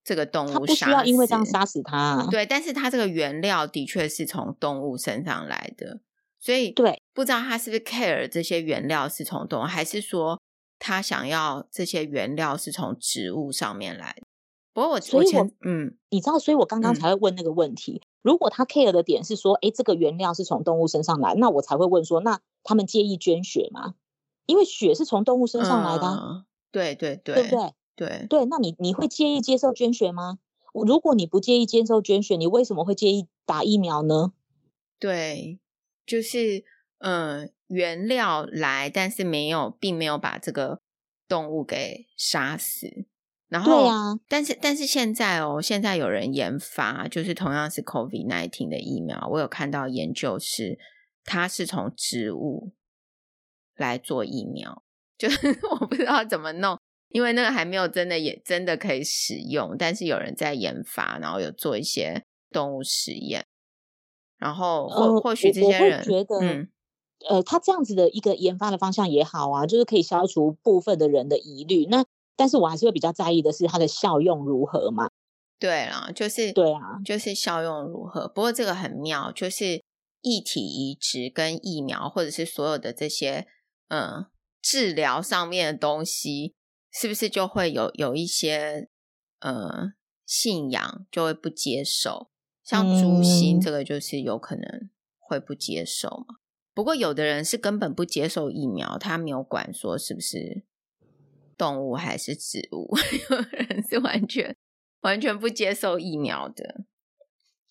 [0.04, 2.28] 这个动物杀死，不需要因为这样杀死它。
[2.32, 6.02] 对，但是它这个原料的确是从动物身上来的。
[6.42, 10.42] 所以，对，不知道他是不是 care 这些原料是从动物，还是说
[10.80, 14.16] 他想要这些原料是从植物上面来
[15.02, 18.02] 所以我，我嗯，你知道，所以我刚刚才会问那个问题。
[18.04, 23.96] 嗯、如果他 care 的点是说，哎，这个原料是从动物身上来，那我才会问说，那他们介意捐血吗？
[24.46, 26.46] 因为血是从动物身上来的、啊嗯。
[26.72, 27.74] 对对对，对不对？
[27.96, 30.40] 对对，那你你会介意接受捐血吗？
[30.74, 34.34] 如果你不介意接受捐血，你为什么会介意打疫苗呢？
[35.00, 35.60] 对。
[36.06, 36.64] 就是
[36.98, 40.82] 嗯，原料来，但是没有，并没有把这个
[41.28, 43.06] 动物给杀死。
[43.50, 50.78] 然后，对啊，但是但是现在哦，现在有人研发，就是同样是 COVID nineteen 的疫苗，我有看到研究是，
[51.24, 52.74] 它是从植物
[53.76, 54.84] 来做疫苗，
[55.18, 55.48] 就是
[55.82, 56.80] 我不知道怎么弄，
[57.10, 63.46] 因为那个还没有真的也真的可以使用，但是有人在研发，然后有做一些动物实验。
[64.38, 66.70] 然后或或许这些人、呃、觉得，嗯，
[67.28, 71.88] 呃，他这样子的一个研发的方向也好啊，就是可以消除部分的人的疑虑。
[71.88, 72.06] 那
[72.40, 75.10] 但是我还是会比较在意的是它的效用如何嘛？
[75.60, 78.30] 对啦，就是对啊，就是效用如何。
[78.30, 79.84] 不过这个很妙，就是
[80.22, 83.46] 异体移植跟疫苗，或者是所有的这些
[83.90, 84.26] 嗯
[84.62, 86.56] 治疗上面的东西，
[86.94, 88.88] 是不是就会有有一些
[89.42, 89.92] 呃
[90.26, 92.30] 信仰就会不接受？
[92.64, 96.36] 像猪心这个就是有可能会不接受嘛。
[96.74, 100.64] 不过有的人是根本不接受疫苗，他没有管说是不是
[101.60, 102.96] 动物还是植物，
[103.30, 104.58] 有人是完全
[105.02, 106.86] 完全不接受疫苗的。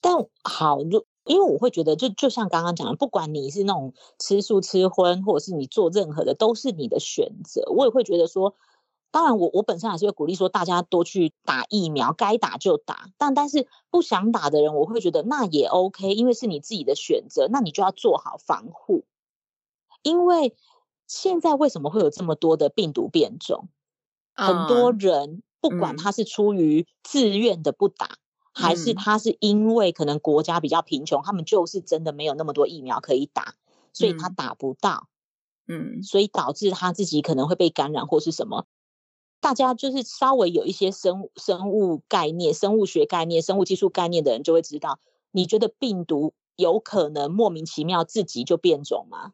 [0.01, 0.15] 但
[0.45, 7.63] 好，就因为我会觉得，就就像刚刚讲的，不管你是那种吃素吃荤，或者是你做任何的，都是你的选择。
[7.73, 8.55] 我也会觉得说。
[9.11, 13.09] 当然我，我我本身还是会鼓励说，大家多去打疫苗，该打就打。
[13.17, 19.07] 但但是不想打的人，我会觉得那也 OK，因为是你自己的选择，那你就要做好防护。
[20.03, 20.55] 因为
[21.07, 23.71] 现在为什么会有这么多的病毒变种？
[24.47, 28.17] 很多人不管他是出于自愿的不打，嗯、
[28.53, 33.55] 还是他是因为可能国家比较贫穷，他们就是真的没有那么多疫苗可以打，
[33.93, 35.09] 所以他打不到。
[35.71, 38.65] 嗯，所以导致他自己可能会被感染或是什么。
[39.41, 44.99] 大家就是稍微有一些生生物概念、生物学概念、生物技术概念的人就会知道，
[45.31, 49.33] 你觉得病毒有可能莫名其妙自己就变种吗？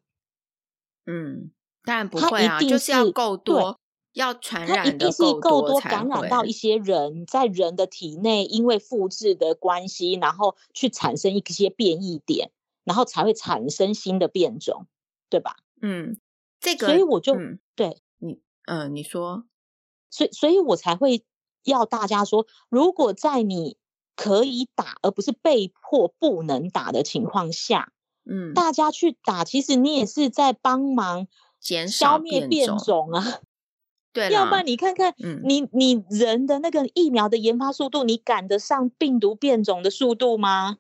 [1.07, 1.53] 嗯，
[1.85, 3.79] 当然不会啊，就是要够多，
[4.15, 12.51] 要传染它一定是够多感染到一些人，在人的体内，因为复制的关系，然后去产生一些变异点，
[12.85, 14.87] 然后才会产生新的变种，
[15.29, 15.57] 对吧？
[15.83, 16.17] 嗯，
[16.61, 19.45] 这个，所以我就、嗯、对你，嗯、呃，你说，
[20.11, 21.25] 所以，所以我才会
[21.65, 23.77] 要大家说，如果在你
[24.15, 27.93] 可以打，而不是被迫不能打的情况下。
[28.25, 31.27] 嗯，大家去打，其实你也是在帮忙
[31.61, 33.41] 减少消灭变种啊。
[34.15, 40.79] 对，要不然你看看，嗯、你你人的那个疫苗的研发速度，你赶得上病毒变种的速度吗？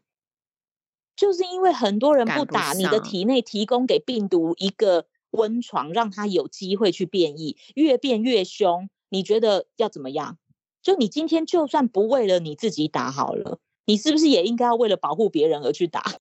[1.17, 8.89] 就是因为很多人不打，你的体内提供给病毒一个温床，让它有机会去变异，越变越凶。
[9.09, 10.39] 你觉得要怎么样？
[10.81, 16.19] 就你今天就算不为了你自己打好了，你是不是也应该要为了保护别人而去打？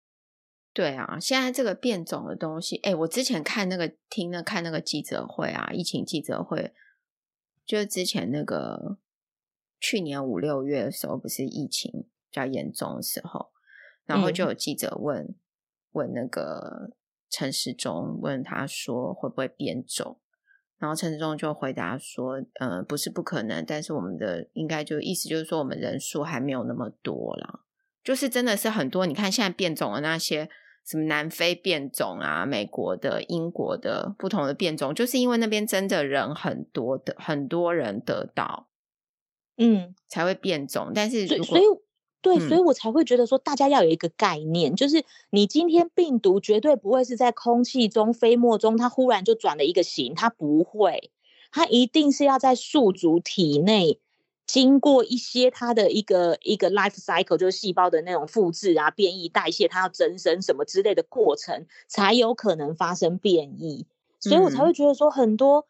[0.74, 6.74] 对啊，现在这个变种的东西，哎，我之前看那个听那看那个记者会啊，疫情记者会，
[7.66, 8.97] 就是之前那个
[9.80, 11.91] 去年五六月的时候，不是疫情
[12.30, 13.51] 比较严重的时候，
[14.05, 15.36] 然后就有记者问、嗯、
[15.91, 16.91] 问那个
[17.30, 20.20] 陈时中，问他说会不会变种，
[20.78, 27.61] 然后陈时中就回答说，嗯、呃，不是不可能，但是我们的应该就意思就是说，我们人数还没有那么多啦，
[28.03, 30.49] 就是真的是很多，你看现在变种的那些。
[30.86, 38.67] 什么南非变种啊，美国的、英国的不同的变种，就是因为那边真的人很多的，很多人得到，
[39.57, 40.91] 嗯，才会变种。
[40.93, 41.61] 但是所以，所以
[42.21, 51.11] 对，嗯，所以我才会觉得说，大家要有一个概念，就是你今天病毒绝对不会是在空气中、飞沫中，它忽然就转了一个型，它不会，
[51.51, 53.99] 它一定是要在宿主体内。
[54.46, 63.88] 经过一些它的一个一个 life cycle，就是细胞的那种复制啊、变异、代谢，它要增生什么之类的过程，才有可能发生变异。
[64.20, 65.66] 所以我才会觉得说，很多、嗯、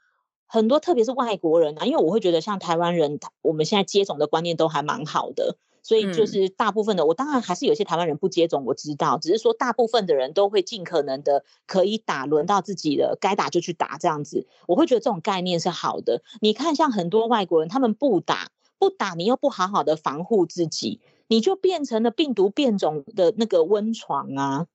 [0.47, 14.47] 很多，特别是外国人啊，因为我会觉得像台湾人，我们现在接种的观念都还蛮好的，所以就是大部分的，我当然还是有些台湾人不接种，我知道，只是说大部分的人都会尽可能的可以打，轮到自己的该打就去打这样子。
[14.67, 16.21] 我会觉得这种概念是好的。
[16.41, 18.49] 你看，像很多外国人，他们不打。
[18.83, 24.67] 不打你又不好好的防护自己，你就变成了病毒变种的那个温床啊！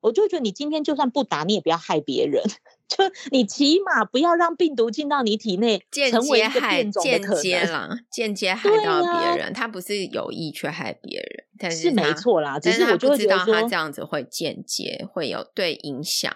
[0.00, 2.42] 我就觉得你今天就算不打，你也不要害别人，
[2.88, 7.42] 就你起码不要让病毒进到你体内，成为一个变种的可能。
[7.42, 12.58] 间接啦，间接害到别人，他不是有意去害别人，但是，是没错啦。
[12.58, 16.34] 只是我就会觉得说，他这样子会间接会有对影响，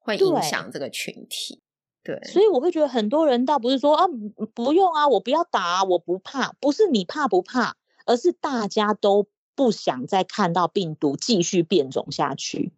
[0.00, 1.60] 会影响这个群体。
[2.02, 4.06] 对，所以我会觉得很多人倒不是说啊，
[4.54, 7.76] 不用啊，我不要打啊，我不怕，不是你怕不怕，
[8.06, 12.72] 而是大家都不想再看到病毒继续变种下去。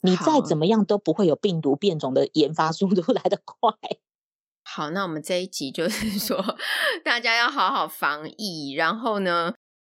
[0.00, 3.72] 你再怎么样都不会有病毒变种的研发速度来得快。
[4.62, 6.56] 好，那我们这一集就是 说，
[7.02, 8.74] 大家要好好防疫。
[8.74, 9.54] 然后呢，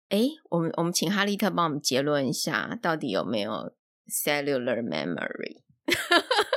[0.09, 3.71] 哎，我们我们请哈利特帮我们结论一下，到底有没有
[4.09, 5.61] cellular memory？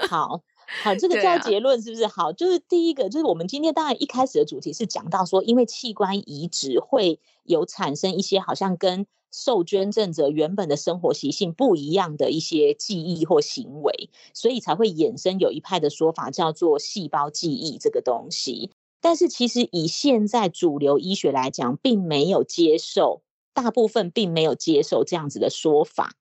[0.08, 0.42] 好。
[0.82, 2.04] 好，这个叫结论是不是？
[2.04, 18.70] 啊、好，就是第一个，就是我们今天当然一开始的主题是讲到说，因为器官移植会有产生一些好像跟受捐赠者原本的生活习性不一样的一些记忆或行为，所以才会衍生有一派的说法叫做细胞记忆这个东西。
[19.00, 26.14] 但是其实以现在主流医学来讲，并没有接受，大部分并没有接受这样子的说法。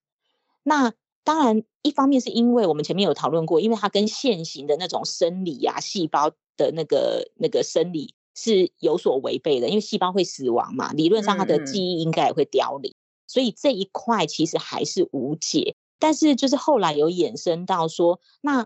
[0.63, 0.93] 那
[1.23, 12.93] 当然，一方面是因为我们前面有讨论过，因为它跟现行的那种生理啊、细胞的那个那个生理是有所违背的，因为细胞会死亡嘛，理论上它的记忆应该也会凋零，
[13.27, 15.75] 所以这一块其实还是无解。
[15.99, 18.65] 但是就是后来有衍生到说，那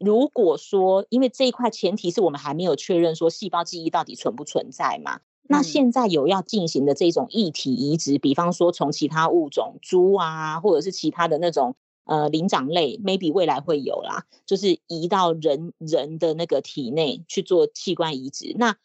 [0.00, 5.20] 如果说，因为这一块前提是我们还没有确认说细胞记忆到底存不存在嘛。
[5.46, 18.54] 那现在有要进行的这种异体移植，比方说从其他物种猪啊，或者是其他的那种呃灵长类，maybe 未来会有啦，就是移到人人的那个体内去做器官移植。
[18.56, 18.76] 那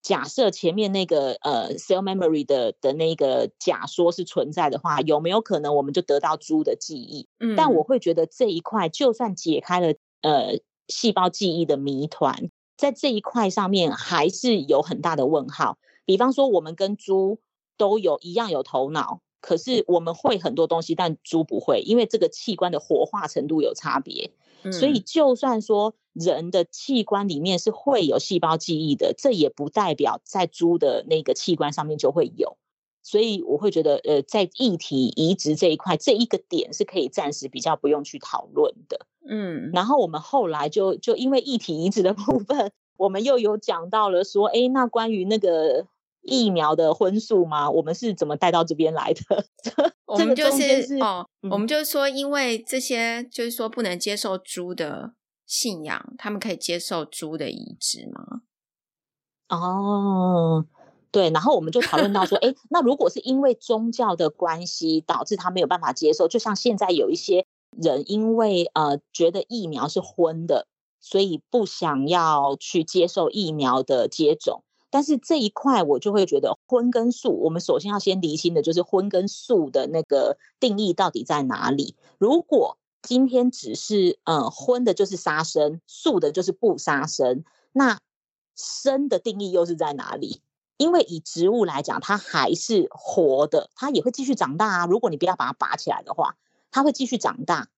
[0.00, 7.26] 假设前面那个呃 cell memory 的的那个假说是存在的话，有没有可能我们就得到猪的记忆？
[7.40, 15.78] 嗯，但我会觉得这一块就算解开了呃细胞记忆的谜团，在这一块上面还是有很大的问号。
[16.04, 17.40] 比方说，我们跟猪
[17.76, 24.32] 都有一样有头脑，可是我们会很多东西，但猪不会，因为这个器官的活化程度有差别。
[24.62, 24.72] 嗯。
[24.72, 32.56] 所以，就算说人的器官里面是会有细胞记忆的，这也不代表在猪的那个器官上面就会有。
[33.02, 39.06] 所以，我会觉得，呃，在异体移植这一块，这一个点是可以暂时比较不用去讨论的。
[39.26, 45.86] 嗯，然后我们后来就就因为异体移植的部分，我们又有讲到了说，哎，那关于那个
[46.22, 47.70] 疫苗的荤素吗？
[47.70, 49.44] 我们是怎么带到这边来的？
[50.06, 55.12] 我们就是，是哦，嗯、我们就是说，因为这些就是说不能接受猪的
[55.46, 58.42] 信仰，他们可以接受猪的移植吗？
[59.48, 60.66] 哦，
[61.10, 67.46] 对，然后我们就讨论到说，哎，那如果是因为宗教的关系导致他没有办法接受，就像现在有一些。
[67.76, 70.66] 人因为呃觉得疫苗是荤的，
[71.00, 74.64] 所以不想要去接受疫苗的接种。
[74.90, 81.96] 但是这一块我就会觉得荤跟素，我们首先要先厘清的就是荤跟素的那个定义到底在哪里。
[82.18, 88.00] 如果今天只是呃荤的就是杀生，素的就是不杀生，那
[88.54, 90.42] 生的定义又是在哪里？
[90.76, 94.86] 因为以植物来讲，它还是活的，它也会继续长大啊。
[94.86, 96.36] 如果你不要把它拔起来的话。
[96.70, 97.68] 它会继续长大，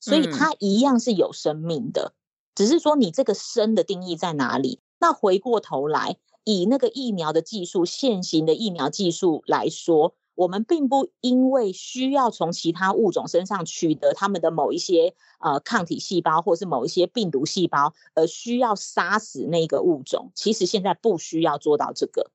[0.00, 2.16] 所以它一样是有生命的，嗯、
[2.54, 4.80] 只是说你这个生的定义在哪里？
[4.98, 20.32] 那回过头来，以那个疫苗的技术，现行的疫苗技术来说，我们并不因为需要从其他物种身上取得他们的某一些呃抗体细胞，或是某一些病毒细胞，而需要杀死那个物种。
[20.34, 22.30] 其实现在不需要做到这个，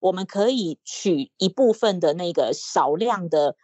[0.00, 3.56] 我们可以取一部分的那个少量的。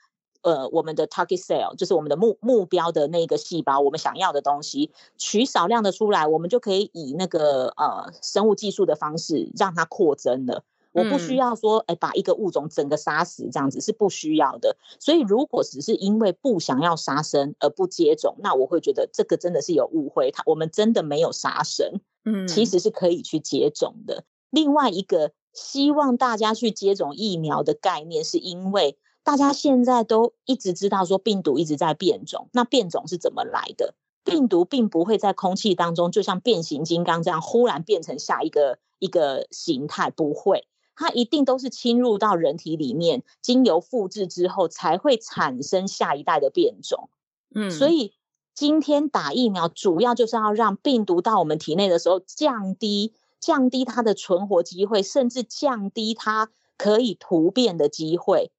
[0.43, 10.64] 呃，我们的 target cell 就是我们的目目标的那个细胞，我们想要的东西，取少量的出来，我们就可以以那个呃生物技术的方式让它扩增了。
[10.93, 14.76] 我不需要说，哎，把一个物种整个杀死，这样子是不需要的。
[14.99, 20.32] 所以，如果只是因为不想要杀生而不接种，那我会觉得这个真的是有误会。
[20.32, 24.24] 他我们真的没有杀生，嗯，其实是可以去接种的。
[24.51, 28.97] 另外一个希望大家去接种疫苗的概念，是因为。
[29.23, 33.95] 大家现在都一直知道说病毒一直在变种，那变种是怎么来的？
[34.25, 47.09] 病毒并不会在空气当中就像变形金刚这样忽然变成下一个一个形态，不会，它一定都是侵入到人体里面，经由复制之后才会产生下一代的变种。
[47.55, 48.12] 嗯，所以
[48.55, 58.53] 今天打疫苗主要就是要让病毒到我们体内的时候降低降低它的存活机会，甚至降低它可以突变的机会。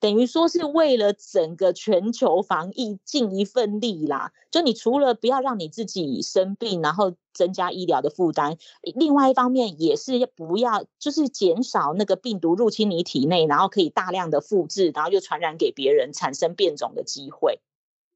[0.00, 4.32] 等于说是为了整个全球防疫尽一份力啦。
[4.50, 17.60] 就你除了不要让你自己生病，然后增加医疗的负担，另外一方面也是不要就是减少那个病毒入侵你体内，然后可以大量的复制，然后又传染给别人，产生变种的机会。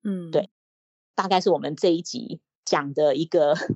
[0.03, 0.51] 嗯，对，
[1.15, 3.55] 大概是我们这一集讲的一个。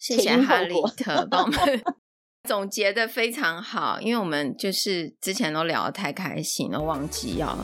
[0.00, 1.58] 谢谢哈里特帮我们。
[2.48, 7.56] 总结的非常好，因为我们就是之前都聊得太开心了，忘记要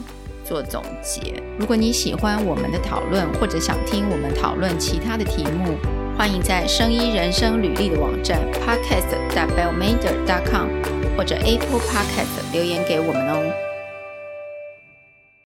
[0.44, 1.42] 做总结。
[1.58, 5.76] 如果你喜欢我们的讨论，或者想听我们讨论其他的题目，
[6.16, 13.65] 欢迎在声音人生履历的网站 podcast.bellmander.com 或者 Apple Podcast 留言给我们哦。